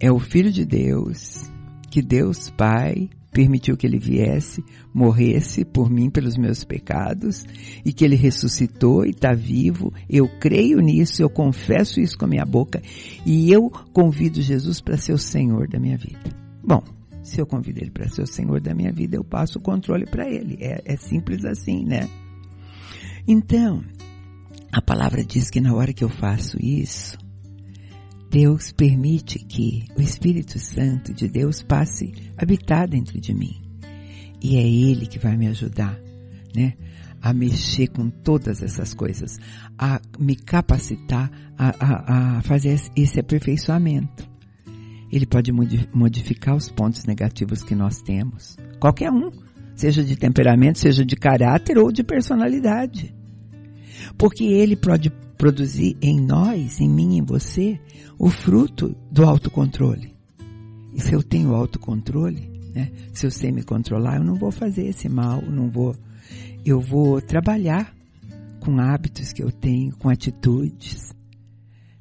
é 0.00 0.10
o 0.10 0.18
Filho 0.18 0.50
de 0.50 0.64
Deus, 0.64 1.50
que 1.90 2.02
Deus 2.02 2.50
Pai 2.50 3.08
permitiu 3.32 3.76
que 3.76 3.86
ele 3.86 3.98
viesse, 3.98 4.62
morresse 4.92 5.64
por 5.64 5.90
mim 5.90 6.10
pelos 6.10 6.36
meus 6.36 6.64
pecados 6.64 7.46
e 7.84 7.92
que 7.92 8.04
ele 8.04 8.14
ressuscitou 8.14 9.06
e 9.06 9.10
está 9.10 9.32
vivo. 9.32 9.92
Eu 10.08 10.28
creio 10.38 10.78
nisso, 10.80 11.22
eu 11.22 11.30
confesso 11.30 11.98
isso 11.98 12.18
com 12.18 12.26
a 12.26 12.28
minha 12.28 12.44
boca 12.44 12.82
e 13.24 13.50
eu 13.50 13.70
convido 13.92 14.42
Jesus 14.42 14.80
para 14.80 14.98
ser 14.98 15.14
o 15.14 15.18
Senhor 15.18 15.66
da 15.66 15.80
minha 15.80 15.96
vida. 15.96 16.36
Bom, 16.62 16.82
se 17.22 17.40
eu 17.40 17.46
convido 17.46 17.80
ele 17.80 17.90
para 17.90 18.08
ser 18.08 18.22
o 18.22 18.26
Senhor 18.26 18.60
da 18.60 18.74
minha 18.74 18.92
vida, 18.92 19.16
eu 19.16 19.24
passo 19.24 19.58
o 19.58 19.62
controle 19.62 20.04
para 20.04 20.28
ele. 20.28 20.58
É, 20.60 20.82
é 20.84 20.96
simples 20.96 21.44
assim, 21.44 21.84
né? 21.84 22.08
Então, 23.26 23.82
a 24.72 24.80
palavra 24.80 25.22
diz 25.22 25.50
que 25.50 25.60
na 25.60 25.74
hora 25.74 25.92
que 25.92 26.02
eu 26.02 26.08
faço 26.08 26.56
isso, 26.58 27.18
Deus 28.30 28.72
permite 28.72 29.38
que 29.38 29.84
o 29.94 30.00
Espírito 30.00 30.58
Santo 30.58 31.12
de 31.12 31.28
Deus 31.28 31.62
passe 31.62 32.14
a 32.38 32.42
habitar 32.42 32.88
dentro 32.88 33.20
de 33.20 33.34
mim. 33.34 33.60
E 34.42 34.56
é 34.56 34.66
Ele 34.66 35.06
que 35.06 35.18
vai 35.18 35.36
me 35.36 35.46
ajudar, 35.48 36.00
né? 36.56 36.72
A 37.20 37.34
mexer 37.34 37.88
com 37.88 38.08
todas 38.08 38.62
essas 38.62 38.94
coisas, 38.94 39.38
a 39.78 40.00
me 40.18 40.34
capacitar 40.34 41.30
a, 41.56 41.68
a, 41.68 42.38
a 42.38 42.42
fazer 42.42 42.80
esse 42.96 43.20
aperfeiçoamento. 43.20 44.26
Ele 45.12 45.26
pode 45.26 45.52
modificar 45.52 46.56
os 46.56 46.70
pontos 46.70 47.04
negativos 47.04 47.62
que 47.62 47.74
nós 47.74 48.00
temos. 48.00 48.56
Qualquer 48.80 49.12
um. 49.12 49.30
Seja 49.76 50.02
de 50.02 50.16
temperamento, 50.16 50.78
seja 50.78 51.04
de 51.04 51.14
caráter 51.14 51.76
ou 51.76 51.92
de 51.92 52.02
personalidade. 52.02 53.14
Porque 54.16 54.44
ele 54.44 54.76
pode 54.76 55.10
produzir 55.36 55.96
em 56.00 56.20
nós, 56.20 56.80
em 56.80 56.88
mim, 56.88 57.16
em 57.16 57.22
você, 57.22 57.80
o 58.18 58.30
fruto 58.30 58.94
do 59.10 59.24
autocontrole. 59.24 60.14
E 60.94 61.00
se 61.00 61.12
eu 61.14 61.22
tenho 61.22 61.54
autocontrole, 61.54 62.50
né? 62.74 62.90
Se 63.12 63.26
eu 63.26 63.30
sei 63.30 63.52
me 63.52 63.62
controlar, 63.62 64.16
eu 64.16 64.24
não 64.24 64.34
vou 64.34 64.50
fazer 64.50 64.86
esse 64.86 65.08
mal, 65.08 65.42
não 65.42 65.70
vou. 65.70 65.96
Eu 66.64 66.80
vou 66.80 67.20
trabalhar 67.20 67.94
com 68.60 68.78
hábitos 68.78 69.32
que 69.32 69.42
eu 69.42 69.50
tenho, 69.50 69.96
com 69.96 70.08
atitudes, 70.08 71.12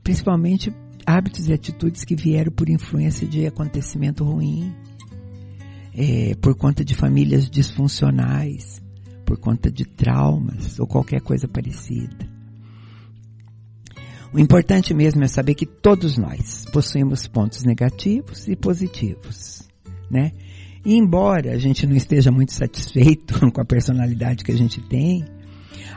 principalmente 0.03 0.74
hábitos 1.05 1.48
e 1.48 1.53
atitudes 1.53 2.03
que 2.03 2.15
vieram 2.15 2.51
por 2.51 2.70
influência 2.70 3.27
de 3.27 3.46
acontecimento 3.46 4.24
ruim, 4.24 4.74
é, 5.93 6.36
por 6.36 6.55
conta 6.55 6.86
de 6.86 6.96
famílias 6.96 7.50
disfuncionais, 7.50 8.80
por 9.31 9.38
conta 9.38 9.71
de 9.71 9.85
traumas 9.85 10.77
ou 10.77 10.85
qualquer 10.85 11.21
coisa 11.21 11.47
parecida. 11.47 12.27
O 14.33 14.38
importante 14.38 14.93
mesmo 14.93 15.23
é 15.23 15.27
saber 15.29 15.55
que 15.55 15.65
todos 15.65 16.17
nós 16.17 16.65
possuímos 16.65 17.27
pontos 17.27 17.63
negativos 17.63 18.45
e 18.50 18.57
positivos, 18.57 19.65
né? 20.09 20.33
E 20.83 20.97
embora 20.97 21.53
a 21.53 21.57
gente 21.57 21.88
não 21.88 21.95
esteja 21.95 22.29
muito 22.29 22.51
satisfeito 22.51 23.39
com 23.53 23.61
a 23.61 23.65
personalidade 23.65 24.43
que 24.43 24.51
a 24.51 24.57
gente 24.57 24.81
tem, 24.81 25.23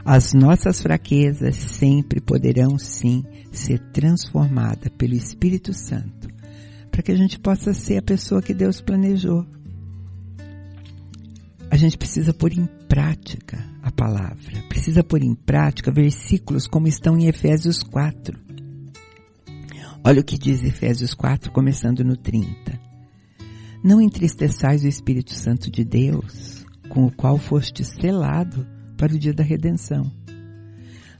as 0.05 0.33
nossas 0.33 0.81
fraquezas 0.81 1.57
sempre 1.57 2.21
poderão 2.21 2.79
sim 2.79 3.25
ser 3.51 3.81
transformadas 3.91 4.93
pelo 4.97 5.15
Espírito 5.15 5.73
Santo, 5.73 6.29
para 6.89 7.03
que 7.03 7.11
a 7.11 7.17
gente 7.17 7.41
possa 7.41 7.75
ser 7.75 7.97
a 7.97 8.03
pessoa 8.03 8.41
que 8.41 8.55
Deus 8.55 8.81
planejou. 8.81 9.45
A 11.75 11.77
gente 11.77 11.99
precisa 11.99 12.33
pôr 12.33 12.53
em 12.53 12.67
prática 12.89 13.59
a 13.83 13.91
palavra, 13.91 14.63
precisa 14.69 15.03
pôr 15.03 15.25
em 15.25 15.35
prática 15.35 15.91
versículos 15.91 16.69
como 16.69 16.87
estão 16.87 17.19
em 17.19 17.27
Efésios 17.27 17.83
4. 17.83 18.39
Olha 20.05 20.21
o 20.21 20.25
que 20.25 20.39
diz 20.39 20.63
Efésios 20.63 21.15
4, 21.15 21.51
começando 21.51 22.05
no 22.05 22.17
30. 22.17 22.79
Não 23.83 24.01
entristeçais 24.01 24.85
o 24.85 24.87
Espírito 24.87 25.35
Santo 25.35 25.69
de 25.69 25.85
Deus, 25.85 26.65
com 26.89 27.07
o 27.07 27.11
qual 27.11 27.39
foste 27.39 27.83
selado 27.83 28.65
para 28.97 29.13
o 29.13 29.19
dia 29.19 29.35
da 29.35 29.43
redenção. 29.43 30.09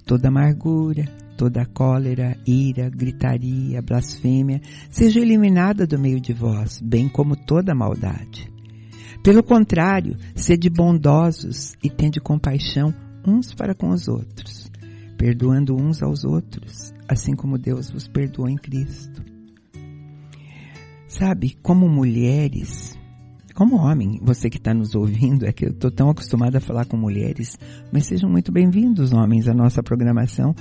Toda 0.07 0.29
amargura, 0.29 1.07
toda 1.37 1.67
cólera, 1.67 2.39
ira, 2.47 2.89
gritaria, 2.89 3.83
blasfêmia, 3.83 4.61
seja 4.89 5.19
eliminada 5.19 5.85
do 5.85 5.99
meio 5.99 6.21
de 6.21 6.33
vós, 6.33 6.81
bem 6.81 7.09
como 7.09 7.35
toda 7.35 7.75
maldade. 7.75 8.54
Pelo 9.25 9.43
contrário, 9.43 10.19
sede 10.37 10.69
bondosos 10.69 11.75
e 11.83 11.89
tende 11.89 12.21
compaixão 12.21 12.95
uns 13.27 13.55
para 13.55 13.75
com 13.75 13.89
os 13.89 14.07
outros, 14.07 14.71
perdoando 15.17 15.75
uns 15.75 16.03
aos 16.03 16.25
outros, 16.25 16.93
assim 17.09 17.35
como 17.35 17.57
Deus 17.57 17.91
vos 17.91 18.07
perdoou 18.07 18.51
em 18.51 18.57
Cristo. 18.57 19.25
Sabe, 21.09 21.57
como 21.63 21.89
mulheres, 21.89 22.99
como 23.55 23.77
homem, 23.77 24.19
você 24.21 24.51
que 24.51 24.57
está 24.57 24.75
nos 24.75 24.97
ouvindo, 24.97 25.47
é 25.47 25.53
que 25.53 25.65
eu 25.65 25.71
estou 25.71 25.91
tão 25.91 26.11
acostumada 26.11 26.59
a 26.59 26.61
falar 26.61 26.87
com 26.87 26.97
mulheres, 26.97 27.57
mas 27.93 28.07
sejam 28.07 28.29
muito 28.29 28.51
bem-vindos, 28.51 29.13
homens, 29.13 29.47
à 29.47 29.55
nossa 29.55 29.81
programação, 29.81 30.55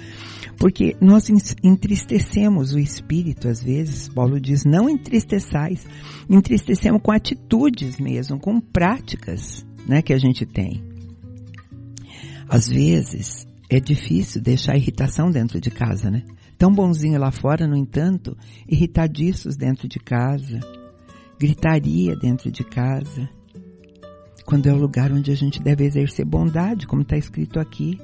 porque 0.57 0.95
nós 1.01 1.27
entristecemos 1.63 2.73
o 2.73 2.79
espírito, 2.79 3.47
às 3.47 3.63
vezes, 3.63 4.07
Paulo 4.09 4.39
diz, 4.39 4.63
não 4.63 4.87
entristeçais, 4.87 5.87
entristecemos 6.29 7.01
com 7.01 7.11
atitudes 7.11 7.99
mesmo, 7.99 8.39
com 8.39 8.61
práticas, 8.61 9.65
né, 9.87 10.03
que 10.03 10.13
a 10.13 10.19
gente 10.19 10.45
tem. 10.45 10.83
Às 12.47 12.67
vezes, 12.67 13.47
é 13.71 13.79
difícil 13.79 14.39
deixar 14.39 14.77
irritação 14.77 15.31
dentro 15.31 15.59
de 15.59 15.71
casa, 15.71 16.11
né? 16.11 16.21
Tão 16.59 16.71
bonzinho 16.71 17.19
lá 17.19 17.31
fora, 17.31 17.67
no 17.67 17.75
entanto, 17.75 18.37
irritadiços 18.69 19.55
dentro 19.55 19.87
de 19.87 19.97
casa 19.97 20.59
gritaria 21.43 22.15
dentro 22.15 22.49
de 22.49 22.63
casa, 22.63 23.29
quando 24.45 24.69
é 24.69 24.73
o 24.73 24.77
lugar 24.77 25.11
onde 25.11 25.29
a 25.29 25.35
gente 25.35 25.61
deve 25.61 25.83
exercer 25.83 26.25
bondade, 26.25 26.87
como 26.87 27.01
está 27.01 27.17
escrito 27.17 27.59
aqui. 27.59 27.99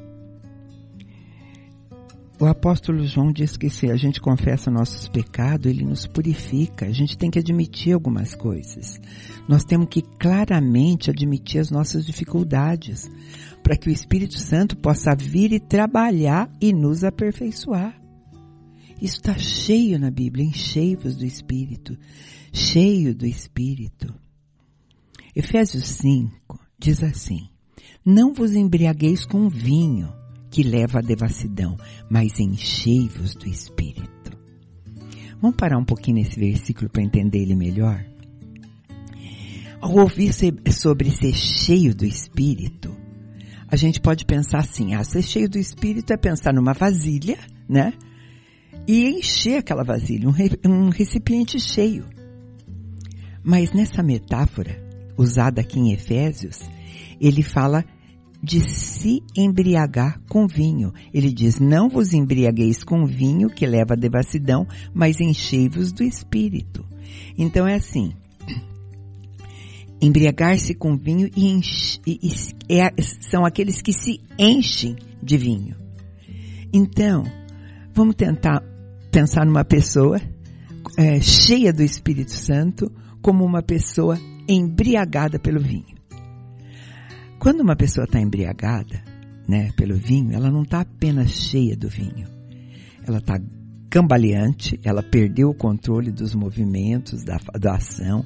o 2.37 2.45
apóstolo 2.45 3.05
João 3.05 3.31
diz 3.31 3.55
que 3.55 3.69
se 3.69 3.89
a 3.89 3.95
gente 3.95 4.19
confessa 4.19 4.69
nossos 4.69 5.07
pecados, 5.07 5.71
ele 5.71 5.85
nos 5.85 6.05
purifica. 6.05 6.85
A 6.85 6.91
gente 6.91 7.17
tem 7.17 7.29
que 7.31 7.39
admitir 7.39 7.93
algumas 7.93 8.35
coisas. 8.35 8.99
Nós 9.47 9.63
temos 9.63 9.87
que 9.89 10.01
claramente 10.01 11.09
admitir 11.09 11.61
as 11.61 11.71
nossas 11.71 12.05
dificuldades, 12.05 13.09
para 13.63 13.77
que 13.77 13.89
o 13.89 13.91
Espírito 13.91 14.37
Santo 14.37 14.75
possa 14.75 15.15
vir 15.15 15.53
e 15.53 15.61
trabalhar 15.61 16.49
e 16.59 16.73
nos 16.73 17.05
aperfeiçoar. 17.05 18.08
Está 19.01 19.37
cheio 19.37 19.97
na 19.97 20.11
Bíblia, 20.11 20.45
enchei-vos 20.45 21.15
do 21.15 21.25
Espírito, 21.25 21.97
cheio 22.51 23.15
do 23.15 23.25
Espírito. 23.25 24.13
Efésios 25.33 25.85
5 25.85 26.59
diz 26.77 27.01
assim: 27.01 27.49
Não 28.05 28.33
vos 28.33 28.53
embriagueis 28.53 29.25
com 29.25 29.47
vinho, 29.47 30.13
que 30.51 30.63
leva 30.63 30.99
à 30.99 31.01
devassidão, 31.01 31.77
mas 32.09 32.39
enchei-vos 32.39 33.35
do 33.35 33.47
Espírito. 33.47 34.37
Vamos 35.41 35.55
parar 35.55 35.77
um 35.77 35.85
pouquinho 35.85 36.17
nesse 36.17 36.37
versículo 36.37 36.89
para 36.89 37.03
entender 37.03 37.39
ele 37.39 37.55
melhor? 37.55 38.05
Ao 39.79 39.95
ouvir 39.95 40.33
sobre 40.73 41.09
ser 41.09 41.33
cheio 41.33 41.95
do 41.95 42.05
Espírito, 42.05 42.93
a 43.69 43.77
gente 43.77 44.01
pode 44.01 44.25
pensar 44.25 44.59
assim, 44.59 44.93
ah, 44.93 45.03
ser 45.05 45.21
cheio 45.21 45.49
do 45.49 45.57
Espírito 45.57 46.11
é 46.11 46.17
pensar 46.17 46.53
numa 46.53 46.73
vasilha, 46.73 47.37
né? 47.67 47.93
E 48.91 49.07
encher 49.07 49.59
aquela 49.59 49.83
vasilha, 49.83 50.27
um, 50.27 50.31
re, 50.31 50.49
um 50.65 50.89
recipiente 50.89 51.59
cheio. 51.59 52.05
Mas 53.43 53.71
nessa 53.71 54.01
metáfora, 54.01 54.83
usada 55.15 55.61
aqui 55.61 55.79
em 55.79 55.93
Efésios, 55.93 56.59
ele 57.21 57.43
fala 57.43 57.85
de 58.41 58.67
se 58.67 59.21
embriagar 59.37 60.19
com 60.27 60.47
vinho. 60.47 60.91
Ele 61.13 61.31
diz, 61.31 61.59
não 61.59 61.87
vos 61.87 62.13
embriagueis 62.13 62.83
com 62.83 63.05
vinho 63.05 63.47
que 63.47 63.63
leva 63.67 63.93
à 63.93 63.95
devassidão, 63.95 64.65
mas 64.91 65.21
enchei-vos 65.21 65.91
do 65.91 66.01
Espírito. 66.01 66.83
Então 67.37 67.67
é 67.67 67.75
assim, 67.75 68.11
embriagar-se 70.01 70.73
com 70.73 70.97
vinho 70.97 71.29
e, 71.37 71.45
enche, 71.45 72.01
e, 72.07 72.19
e 72.67 72.79
é, 72.79 72.91
são 73.21 73.45
aqueles 73.45 73.83
que 73.83 73.93
se 73.93 74.19
enchem 74.39 74.95
de 75.21 75.37
vinho. 75.37 75.75
Então, 76.73 77.23
vamos 77.93 78.15
tentar 78.15 78.63
pensar 79.11 79.45
numa 79.45 79.63
pessoa 79.63 80.19
é, 80.97 81.19
cheia 81.19 81.73
do 81.73 81.83
Espírito 81.83 82.31
Santo 82.31 82.91
como 83.21 83.43
uma 83.43 83.61
pessoa 83.61 84.17
embriagada 84.47 85.39
pelo 85.39 85.59
vinho. 85.59 85.97
Quando 87.39 87.61
uma 87.61 87.75
pessoa 87.75 88.05
está 88.05 88.19
embriagada, 88.19 89.01
né, 89.47 89.71
pelo 89.75 89.95
vinho, 89.95 90.33
ela 90.33 90.51
não 90.51 90.63
está 90.63 90.81
apenas 90.81 91.31
cheia 91.31 91.75
do 91.75 91.87
vinho. 91.87 92.27
Ela 93.07 93.19
está 93.19 93.39
cambaleante, 93.89 94.79
ela 94.83 95.01
perdeu 95.01 95.49
o 95.49 95.55
controle 95.55 96.11
dos 96.11 96.35
movimentos, 96.35 97.23
da, 97.23 97.37
da 97.59 97.75
ação. 97.75 98.23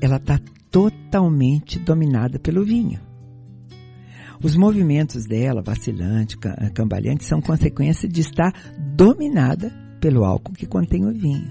Ela 0.00 0.16
está 0.16 0.40
totalmente 0.70 1.78
dominada 1.78 2.38
pelo 2.38 2.64
vinho. 2.64 3.00
Os 4.42 4.54
movimentos 4.54 5.24
dela, 5.24 5.62
vacilante, 5.62 6.36
cambaleante, 6.74 7.24
são 7.24 7.40
consequência 7.40 8.08
de 8.08 8.20
estar 8.20 8.52
dominada 8.94 9.85
pelo 10.06 10.24
álcool 10.24 10.52
que 10.52 10.66
contém 10.66 11.04
o 11.04 11.12
vinho. 11.12 11.50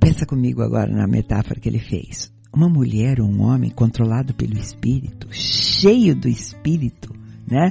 Pensa 0.00 0.24
comigo 0.24 0.62
agora 0.62 0.90
na 0.90 1.06
metáfora 1.06 1.60
que 1.60 1.68
ele 1.68 1.78
fez. 1.78 2.32
Uma 2.50 2.70
mulher 2.70 3.20
ou 3.20 3.28
um 3.28 3.42
homem 3.42 3.68
controlado 3.68 4.32
pelo 4.32 4.54
espírito, 4.54 5.28
cheio 5.30 6.16
do 6.16 6.26
espírito, 6.26 7.14
né? 7.46 7.70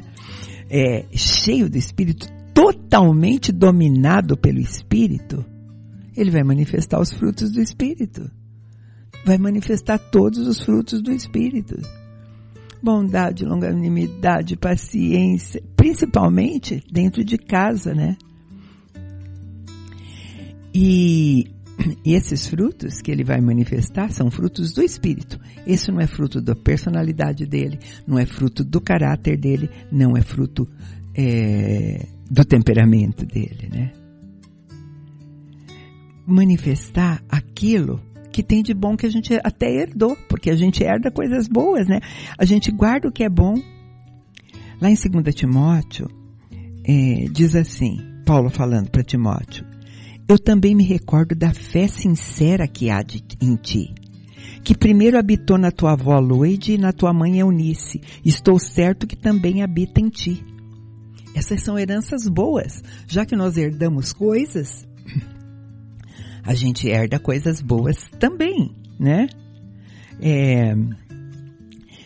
É, 0.70 1.08
cheio 1.12 1.68
do 1.72 1.76
espírito, 1.76 2.28
totalmente 2.54 3.52
dominado 3.52 4.38
pelo 4.38 4.60
espírito, 4.60 5.44
ele 6.16 6.30
vai 6.30 6.44
manifestar 6.44 7.02
os 7.02 7.12
frutos 7.12 7.52
do 7.52 7.62
espírito. 7.62 8.30
Vai 9.26 9.40
manifestar 9.40 9.98
todos 9.98 10.48
os 10.48 10.62
frutos 10.62 11.02
do 11.02 11.12
espírito 11.12 11.78
bondade, 12.84 13.46
longanimidade, 13.46 14.58
paciência, 14.58 15.64
principalmente 15.74 16.84
dentro 16.92 17.24
de 17.24 17.38
casa, 17.38 17.94
né? 17.94 18.18
E, 20.74 21.46
e 22.04 22.14
esses 22.14 22.48
frutos 22.48 23.02
que 23.02 23.12
ele 23.12 23.24
vai 23.24 23.40
manifestar 23.40 24.12
são 24.12 24.32
frutos 24.32 24.74
do 24.74 24.82
Espírito. 24.82 25.40
Esse 25.68 25.92
não 25.92 26.00
é 26.00 26.08
fruto 26.08 26.42
da 26.42 26.56
personalidade 26.56 27.46
dele, 27.46 27.80
não 28.08 28.18
é 28.18 28.26
fruto 28.26 28.64
do 28.64 28.82
caráter 28.82 29.38
dele, 29.38 29.70
não 29.92 30.18
é 30.18 30.22
fruto 30.22 30.68
é, 31.16 32.08
do 32.30 32.44
temperamento 32.44 33.26
dele, 33.26 33.70
né? 33.72 33.92
Manifestar 36.26 37.22
aquilo 37.30 38.02
que 38.32 38.42
tem 38.42 38.64
de 38.64 38.74
bom 38.74 38.98
que 38.98 39.06
a 39.06 39.10
gente 39.10 39.40
até 39.44 39.70
herdou, 39.72 40.18
porque 40.28 40.50
a 40.50 40.56
gente 40.56 40.84
herda 40.84 41.12
coisas 41.12 41.48
boas, 41.48 41.88
né? 41.88 42.00
A 42.38 42.46
gente 42.46 42.72
guarda 42.72 43.08
o 43.08 43.12
que 43.12 43.24
é 43.24 43.30
bom. 43.30 43.54
Lá 44.82 44.90
em 44.90 44.96
2 44.96 45.36
Timóteo, 45.36 46.10
é, 46.84 47.26
diz 47.32 47.56
assim, 47.56 48.00
Paulo 48.26 48.50
falando 48.50 48.90
para 48.90 49.04
Timóteo, 49.04 49.66
eu 50.28 50.40
também 50.40 50.74
me 50.74 50.84
recordo 50.84 51.36
da 51.36 51.54
fé 51.54 51.88
sincera 51.88 52.68
que 52.68 52.90
há 52.90 53.02
de, 53.02 53.24
em 53.42 53.56
ti, 53.56 53.94
que 54.64 54.76
primeiro 54.76 55.18
habitou 55.18 55.58
na 55.58 55.72
tua 55.72 55.94
avó 55.94 56.18
Loide 56.20 56.74
e 56.74 56.78
na 56.78 56.94
tua 56.94 57.14
mãe 57.14 57.40
Eunice. 57.40 58.02
Estou 58.24 58.58
certo 58.58 59.06
que 59.06 59.16
também 59.16 59.62
habita 59.62 60.00
em 60.00 60.10
ti. 60.10 60.44
Essas 61.36 61.62
são 61.62 61.78
heranças 61.78 62.28
boas, 62.28 62.82
já 63.08 63.26
que 63.26 63.36
nós 63.36 63.58
herdamos 63.58 64.14
coisas, 64.14 64.88
a 66.44 66.54
gente 66.54 66.88
herda 66.88 67.20
coisas 67.20 67.60
boas 67.60 67.98
também, 68.20 68.72
né? 69.00 69.28
É, 70.22 70.76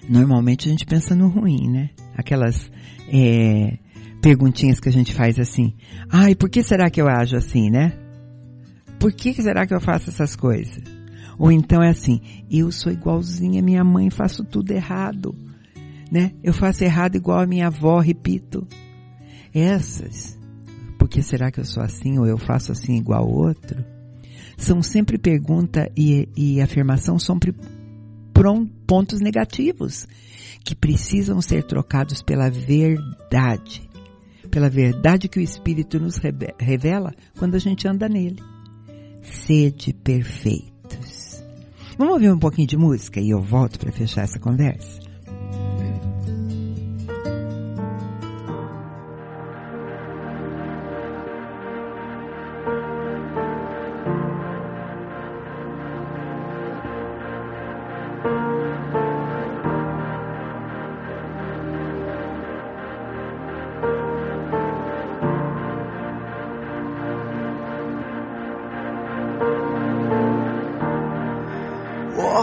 normalmente 0.10 0.68
a 0.68 0.72
gente 0.72 0.86
pensa 0.86 1.14
no 1.14 1.28
ruim, 1.28 1.70
né? 1.70 1.90
Aquelas 2.16 2.72
é, 3.10 3.78
perguntinhas 4.22 4.80
que 4.80 4.90
a 4.90 4.94
gente 4.94 5.14
faz 5.14 5.38
assim, 5.38 5.76
ai, 6.10 6.34
por 6.34 6.50
que 6.50 6.64
será 6.64 6.90
que 6.90 7.02
eu 7.02 7.08
ajo 7.08 7.36
assim, 7.36 7.70
né? 7.70 8.07
Por 9.00 9.12
que 9.12 9.34
será 9.34 9.66
que 9.68 9.74
eu 9.74 9.80
faço 9.80 10.10
essas 10.10 10.36
coisas? 10.36 10.84
Ou 11.38 11.52
então 11.52 11.84
é 11.84 11.90
assim, 11.90 12.20
eu 12.50 12.72
sou 12.72 12.92
igualzinha 12.92 13.62
a 13.62 13.64
minha 13.64 13.84
mãe, 13.84 14.10
faço 14.10 14.44
tudo 14.44 14.72
errado, 14.72 15.36
né? 16.12 16.34
Eu 16.44 16.52
faço 16.52 16.84
errado 16.84 17.16
igual 17.16 17.40
a 17.40 17.46
minha 17.46 17.68
avó, 17.68 18.00
repito. 18.00 18.68
Essas, 19.54 20.38
por 20.98 21.08
que 21.08 21.22
será 21.22 21.52
que 21.52 21.60
eu 21.60 21.66
sou 21.66 21.84
assim 21.84 22.18
ou 22.18 22.26
eu 22.26 22.38
faço 22.38 22.72
assim 22.72 22.98
igual 22.98 23.24
ao 23.24 23.32
outro? 23.32 23.86
São 24.58 24.82
sempre 24.82 25.20
pergunta 25.20 25.92
e, 25.96 26.28
e 26.36 26.60
afirmação 26.60 27.20
sempre 27.20 27.56
pontos 28.88 29.20
negativos 29.20 30.08
que 30.64 30.76
precisam 30.76 31.40
ser 31.42 31.64
trocados 31.64 32.22
pela 32.22 32.50
verdade, 32.50 33.88
pela 34.50 34.70
verdade 34.70 35.28
que 35.28 35.40
o 35.40 35.42
Espírito 35.42 36.00
nos 36.00 36.20
revela 36.60 37.14
quando 37.38 37.56
a 37.56 37.60
gente 37.60 37.88
anda 37.88 38.08
nele 38.08 38.42
sede 39.32 39.94
perfeitos. 39.94 41.44
Vamos 41.98 42.14
ouvir 42.14 42.32
um 42.32 42.40
pouquinho 42.40 42.68
de 42.68 42.78
música 42.78 43.20
e 43.20 43.30
eu 43.30 43.42
volto 43.42 43.80
para 43.80 43.92
fechar 43.92 44.24
essa 44.24 44.40
conversa. 44.40 45.07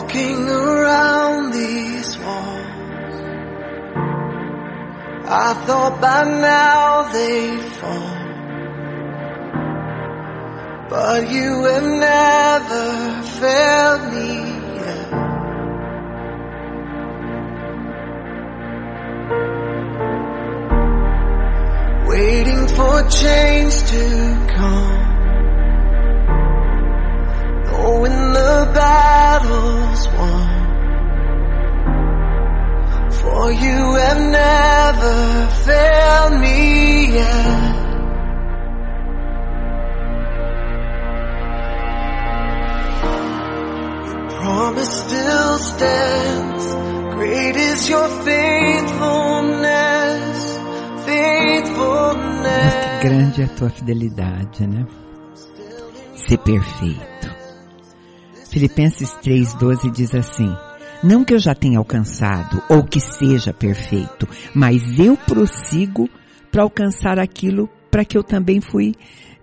walking 0.05 0.49
around 0.49 1.53
these 1.53 2.19
walls. 2.19 3.21
I 5.27 5.55
thought 5.67 6.01
by 6.01 6.25
now 6.25 7.13
they'd 7.13 7.63
fall. 7.81 8.15
But 10.91 11.31
you 11.31 11.65
have 11.65 11.89
never 12.11 13.23
failed 13.41 14.13
me 14.13 14.44
never 34.31 35.49
failed 35.65 36.41
me 36.41 37.07
yet. 37.13 37.75
Your 44.07 44.29
promise 44.41 44.93
still 45.05 45.59
stands. 45.59 46.65
Great 47.15 47.57
is 47.57 47.89
your 47.89 48.09
faithfulness, 48.25 50.59
faithfulness. 51.05 52.65
Mas 52.65 52.75
que 52.85 52.99
grande 53.09 53.43
é 53.43 53.45
a 53.45 53.49
tua 53.49 53.71
fidelidade, 53.71 54.67
né? 54.67 54.87
Ser 56.15 56.39
perfeito. 56.39 57.35
Filipenses 58.51 59.13
3,12 59.23 59.91
diz 59.91 60.15
assim: 60.15 60.55
Não 61.05 61.23
que 61.23 61.35
eu 61.35 61.39
já 61.39 61.55
tenha 61.55 61.79
alcançado 61.79 62.63
ou 62.71 62.83
que 62.83 62.99
seja 62.99 63.53
perfeito, 63.53 64.27
mas 64.55 64.99
eu 64.99 65.19
prossigo 65.19 66.09
para 66.51 66.63
alcançar 66.63 67.19
aquilo 67.19 67.69
para 67.91 68.07
que 68.07 68.17
eu 68.17 68.25
também 68.25 68.59
fui 68.59 68.95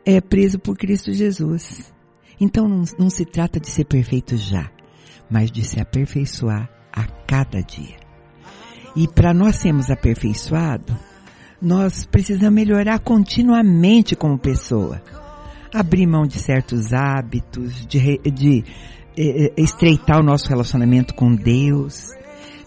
é, 0.04 0.20
preso 0.20 0.58
por 0.58 0.76
Cristo 0.76 1.14
Jesus. 1.14 1.94
Então 2.40 2.68
não, 2.68 2.84
não 2.98 3.10
se 3.12 3.26
trata 3.26 3.60
de 3.60 3.70
ser 3.70 3.86
perfeito 3.86 4.36
já, 4.38 4.72
mas 5.30 5.52
de 5.52 5.64
se 5.64 5.80
aperfeiçoar 5.80 6.68
a 6.92 7.06
cada 7.28 7.62
dia. 7.62 7.98
E 8.96 9.08
para 9.08 9.32
nós 9.32 9.58
sermos 9.58 9.92
aperfeiçoados, 9.92 10.96
nós 11.62 12.06
precisamos 12.06 12.56
melhorar 12.56 12.98
continuamente 13.00 14.16
como 14.16 14.40
pessoa. 14.40 15.00
Abrir 15.72 16.08
mão 16.08 16.26
de 16.26 16.40
certos 16.40 16.92
hábitos, 16.92 17.86
de, 17.86 18.18
de 18.18 18.66
estreitar 19.58 20.20
o 20.20 20.24
nosso 20.24 20.48
relacionamento 20.48 21.14
com 21.14 21.36
Deus, 21.36 22.10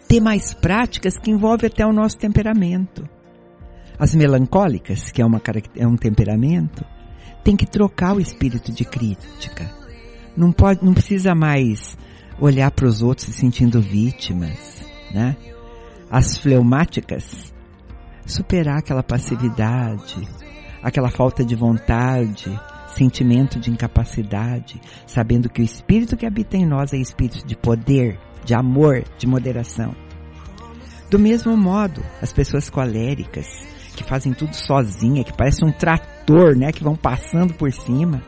ter 0.09 0.21
mais 0.21 0.53
práticas 0.53 1.19
que 1.19 1.31
envolvem 1.31 1.69
até 1.69 1.85
o 1.87 1.93
nosso 1.93 2.19
temperamento. 2.19 3.09
As 3.99 4.15
melancólicas, 4.15 5.11
que 5.11 5.23
é, 5.23 5.27
uma, 5.27 5.41
é 5.77 5.87
um 5.87 5.97
temperamento, 5.97 6.85
tem 7.43 7.57
que 7.57 7.67
trocar 7.67 8.17
o 8.17 8.21
espírito 8.21 8.73
de 8.73 8.85
crítica. 8.85 9.71
Não 10.37 10.51
pode, 10.51 10.85
não 10.85 10.93
precisa 10.93 11.35
mais 11.35 11.97
olhar 12.41 12.71
para 12.71 12.87
os 12.87 13.03
outros 13.03 13.29
se 13.29 13.33
sentindo 13.33 13.81
vítimas, 13.81 14.85
né? 15.13 15.37
As 16.11 16.37
fleumáticas, 16.37 17.55
superar 18.27 18.79
aquela 18.79 19.03
passividade, 19.03 20.27
aquela 20.83 21.11
falta 21.11 21.45
de 21.45 21.55
vontade, 21.55 22.51
sentimento 22.97 23.59
de 23.59 23.71
incapacidade, 23.71 24.81
sabendo 25.07 25.49
que 25.49 25.61
o 25.61 25.65
espírito 25.65 26.17
que 26.17 26.27
habita 26.27 26.57
em 26.57 26.67
nós 26.67 26.93
é 26.93 26.97
espírito 26.97 27.47
de 27.47 27.57
poder, 27.57 28.19
de 28.45 28.55
amor, 28.55 29.05
de 29.19 29.27
moderação. 29.27 29.95
Do 31.11 31.19
mesmo 31.19 31.57
modo, 31.57 32.03
as 32.23 32.33
pessoas 32.33 32.71
coléricas, 32.71 33.47
que 33.95 34.03
fazem 34.03 34.33
tudo 34.33 34.55
sozinha, 34.55 35.25
que 35.25 35.33
parecem 35.33 35.69
um 35.69 35.73
trator, 35.73 36.57
né, 36.57 36.73
que 36.73 36.83
vão 36.83 36.97
passando 36.97 37.55
por 37.55 37.73
cima, 37.73 38.23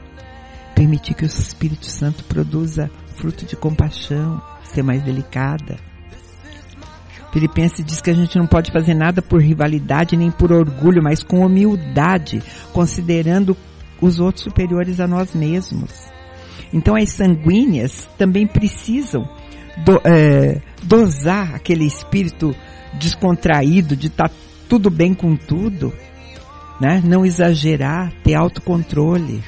permitir 0.74 1.14
que 1.14 1.24
o 1.24 1.26
Espírito 1.26 1.86
Santo 1.86 2.22
produza 2.24 2.90
fruto 3.16 3.44
de 3.46 3.56
compaixão, 3.56 4.40
ser 4.62 4.82
mais 4.82 5.02
delicada. 5.02 5.76
Filipenses 7.32 7.84
diz 7.84 8.00
que 8.00 8.10
a 8.10 8.14
gente 8.14 8.38
não 8.38 8.46
pode 8.46 8.70
fazer 8.70 8.94
nada 8.94 9.20
por 9.20 9.42
rivalidade 9.42 10.16
nem 10.16 10.30
por 10.30 10.52
orgulho, 10.52 11.02
mas 11.02 11.22
com 11.22 11.44
humildade, 11.44 12.42
considerando 12.72 13.56
os 14.00 14.20
outros 14.20 14.44
superiores 14.44 15.00
a 15.00 15.06
nós 15.06 15.34
mesmos. 15.34 15.90
Então 16.72 16.94
as 16.96 17.10
sanguíneas 17.10 18.08
também 18.18 18.46
precisam 18.46 19.28
do, 19.84 20.00
é, 20.04 20.60
dosar 20.82 21.54
aquele 21.54 21.84
espírito 21.84 22.54
descontraído 22.94 23.96
de 23.96 24.08
estar 24.08 24.28
tá 24.28 24.34
tudo 24.68 24.90
bem 24.90 25.14
com 25.14 25.36
tudo, 25.36 25.92
né? 26.80 27.00
Não 27.04 27.24
exagerar, 27.24 28.12
ter 28.22 28.34
autocontrole. 28.34 29.42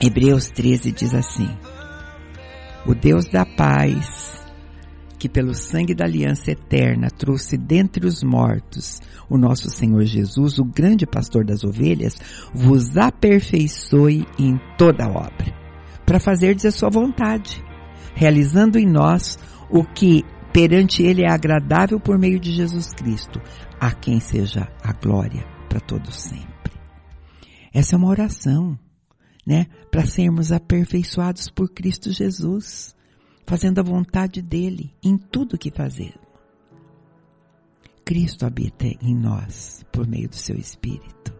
Hebreus 0.00 0.48
13 0.48 0.92
diz 0.92 1.14
assim: 1.14 1.48
O 2.84 2.94
Deus 2.94 3.26
da 3.26 3.46
paz, 3.46 4.41
que 5.22 5.28
pelo 5.28 5.54
sangue 5.54 5.94
da 5.94 6.04
aliança 6.04 6.50
eterna 6.50 7.08
trouxe 7.08 7.56
dentre 7.56 8.04
os 8.04 8.24
mortos 8.24 8.98
o 9.30 9.38
nosso 9.38 9.70
Senhor 9.70 10.04
Jesus, 10.04 10.58
o 10.58 10.64
grande 10.64 11.06
pastor 11.06 11.44
das 11.44 11.62
ovelhas, 11.62 12.16
vos 12.52 12.96
aperfeiçoe 12.96 14.26
em 14.36 14.58
toda 14.76 15.06
obra, 15.08 15.54
para 16.04 16.18
fazerdes 16.18 16.64
a 16.64 16.72
sua 16.72 16.90
vontade, 16.90 17.62
realizando 18.16 18.80
em 18.80 18.84
nós 18.84 19.38
o 19.70 19.84
que 19.84 20.24
perante 20.52 21.04
Ele 21.04 21.22
é 21.22 21.30
agradável 21.30 22.00
por 22.00 22.18
meio 22.18 22.40
de 22.40 22.50
Jesus 22.50 22.92
Cristo, 22.92 23.40
a 23.78 23.92
quem 23.92 24.18
seja 24.18 24.66
a 24.82 24.92
glória 24.92 25.46
para 25.68 25.78
todos 25.78 26.20
sempre. 26.20 26.72
Essa 27.72 27.94
é 27.94 27.96
uma 27.96 28.08
oração, 28.08 28.76
né? 29.46 29.68
Para 29.88 30.04
sermos 30.04 30.50
aperfeiçoados 30.50 31.48
por 31.48 31.68
Cristo 31.68 32.10
Jesus, 32.10 32.92
fazendo 33.46 33.80
a 33.80 33.82
vontade 33.82 34.40
dEle 34.40 34.94
em 35.02 35.16
tudo 35.16 35.58
que 35.58 35.70
fazemos. 35.70 36.20
Cristo 38.04 38.44
habita 38.44 38.86
em 38.86 39.14
nós 39.14 39.84
por 39.92 40.06
meio 40.06 40.28
do 40.28 40.36
seu 40.36 40.56
Espírito. 40.56 41.32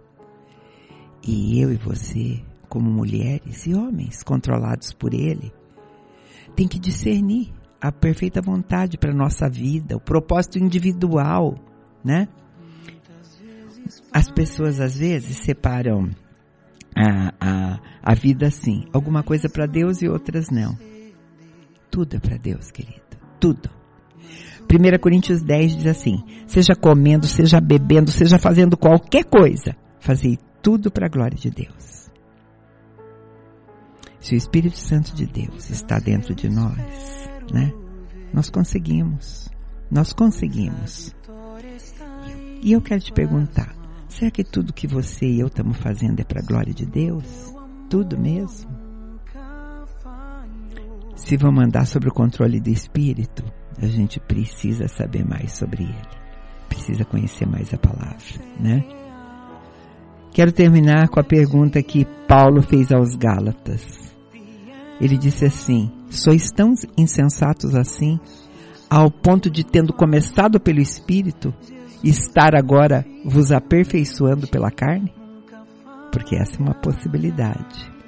E 1.26 1.60
eu 1.60 1.72
e 1.72 1.76
você, 1.76 2.42
como 2.68 2.90
mulheres 2.90 3.66
e 3.66 3.74
homens 3.74 4.22
controlados 4.22 4.92
por 4.92 5.12
Ele, 5.12 5.52
tem 6.56 6.68
que 6.68 6.78
discernir 6.78 7.52
a 7.80 7.90
perfeita 7.90 8.40
vontade 8.40 8.96
para 8.96 9.12
nossa 9.12 9.48
vida, 9.48 9.96
o 9.96 10.00
propósito 10.00 10.58
individual, 10.58 11.54
né? 12.04 12.28
As 14.12 14.30
pessoas 14.30 14.80
às 14.80 14.96
vezes 14.96 15.38
separam 15.38 16.10
a, 16.94 17.34
a, 17.40 17.80
a 18.02 18.14
vida 18.14 18.46
assim, 18.46 18.84
alguma 18.92 19.22
coisa 19.22 19.48
para 19.48 19.66
Deus 19.66 20.02
e 20.02 20.08
outras 20.08 20.48
não. 20.50 20.76
Tudo 21.92 22.16
é 22.16 22.18
para 22.18 22.38
Deus, 22.38 22.70
querido, 22.70 23.02
tudo. 23.38 23.68
1 24.62 24.98
Coríntios 24.98 25.42
10 25.42 25.76
diz 25.76 25.87
assim: 25.87 26.24
seja 26.46 26.74
comendo, 26.74 27.26
seja 27.26 27.61
bebendo, 27.61 28.11
seja 28.11 28.38
fazendo 28.38 28.78
qualquer 28.78 29.24
coisa, 29.24 29.76
fazei 30.00 30.38
tudo 30.62 30.90
para 30.90 31.05
a 31.05 31.11
glória 31.11 31.37
de 31.37 31.50
Deus. 31.50 32.11
Se 34.18 34.35
o 34.35 34.38
Espírito 34.38 34.78
Santo 34.78 35.14
de 35.14 35.26
Deus 35.26 35.68
está 35.68 35.98
dentro 35.98 36.35
de 36.35 36.48
nós, 36.48 37.28
né? 37.52 37.70
Nós 38.33 38.48
conseguimos. 38.48 39.50
Nós 39.90 40.14
conseguimos. 40.14 41.14
E 42.62 42.72
eu 42.72 42.81
quero 42.81 43.02
te 43.02 43.12
perguntar, 43.12 43.76
será 44.09 44.31
que 44.31 44.42
tudo 44.42 44.72
que 44.72 44.87
você 44.87 45.26
e 45.26 45.40
eu 45.40 45.48
estamos 45.48 45.76
fazendo 45.76 46.20
é 46.20 46.24
para 46.24 46.40
a 46.40 46.46
glória 46.46 46.72
de 46.72 46.87
Deus? 46.87 47.52
Tudo 47.90 48.18
mesmo? 48.18 48.81
Se 51.24 51.37
vamos 51.37 51.64
andar 51.64 51.87
sobre 51.87 52.08
o 52.08 52.12
controle 52.12 52.61
do 52.61 52.68
Espírito, 52.68 53.44
a 53.80 53.87
gente 53.87 54.18
precisa 54.18 54.88
saber 54.88 55.24
mais 55.24 55.52
sobre 55.52 55.85
ele. 55.85 56.08
Precisa 56.68 57.04
conhecer 57.04 57.46
mais 57.46 57.72
a 57.72 57.78
palavra, 57.78 58.18
né? 58.58 58.85
Quero 60.32 60.50
terminar 60.50 61.08
com 61.08 61.20
a 61.20 61.24
pergunta 61.24 61.82
que 61.82 62.04
Paulo 62.26 62.61
fez 62.61 62.90
aos 62.90 63.14
Gálatas. 63.14 64.12
Ele 65.00 65.16
disse 65.16 65.44
assim: 65.44 65.92
Sois 66.11 66.50
tão 66.50 66.72
insensatos 66.98 67.74
assim, 67.76 68.18
ao 68.90 69.08
ponto 69.11 69.48
de, 69.48 69.64
tendo 69.64 69.92
começado 69.92 70.58
pelo 70.58 70.80
Espírito, 70.80 71.54
estar 72.02 72.56
agora 72.56 73.06
vos 73.24 73.52
aperfeiçoando 73.52 74.48
pela 74.48 74.72
carne? 74.72 75.14
Porque 76.11 76.35
essa 76.35 76.56
é 76.56 76.64
uma 76.64 76.74
possibilidade. 76.74 78.01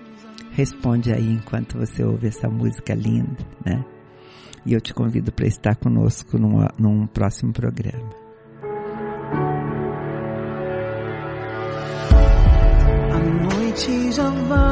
Responde 0.55 1.12
aí 1.12 1.33
enquanto 1.33 1.79
você 1.79 2.05
ouve 2.05 2.29
essa 2.29 2.49
música 2.49 2.95
linda, 2.95 3.45
né? 3.67 3.85
E 4.64 4.73
eu 4.73 4.81
te 4.81 4.95
convido 4.95 5.33
para 5.33 5.47
estar 5.47 5.75
conosco 5.75 6.38
num, 6.38 6.64
num 6.79 7.07
próximo 7.09 7.53
programa. 7.53 8.09
A 13.12 13.19
noite 13.19 14.12
já 14.12 14.31
vai 14.31 14.63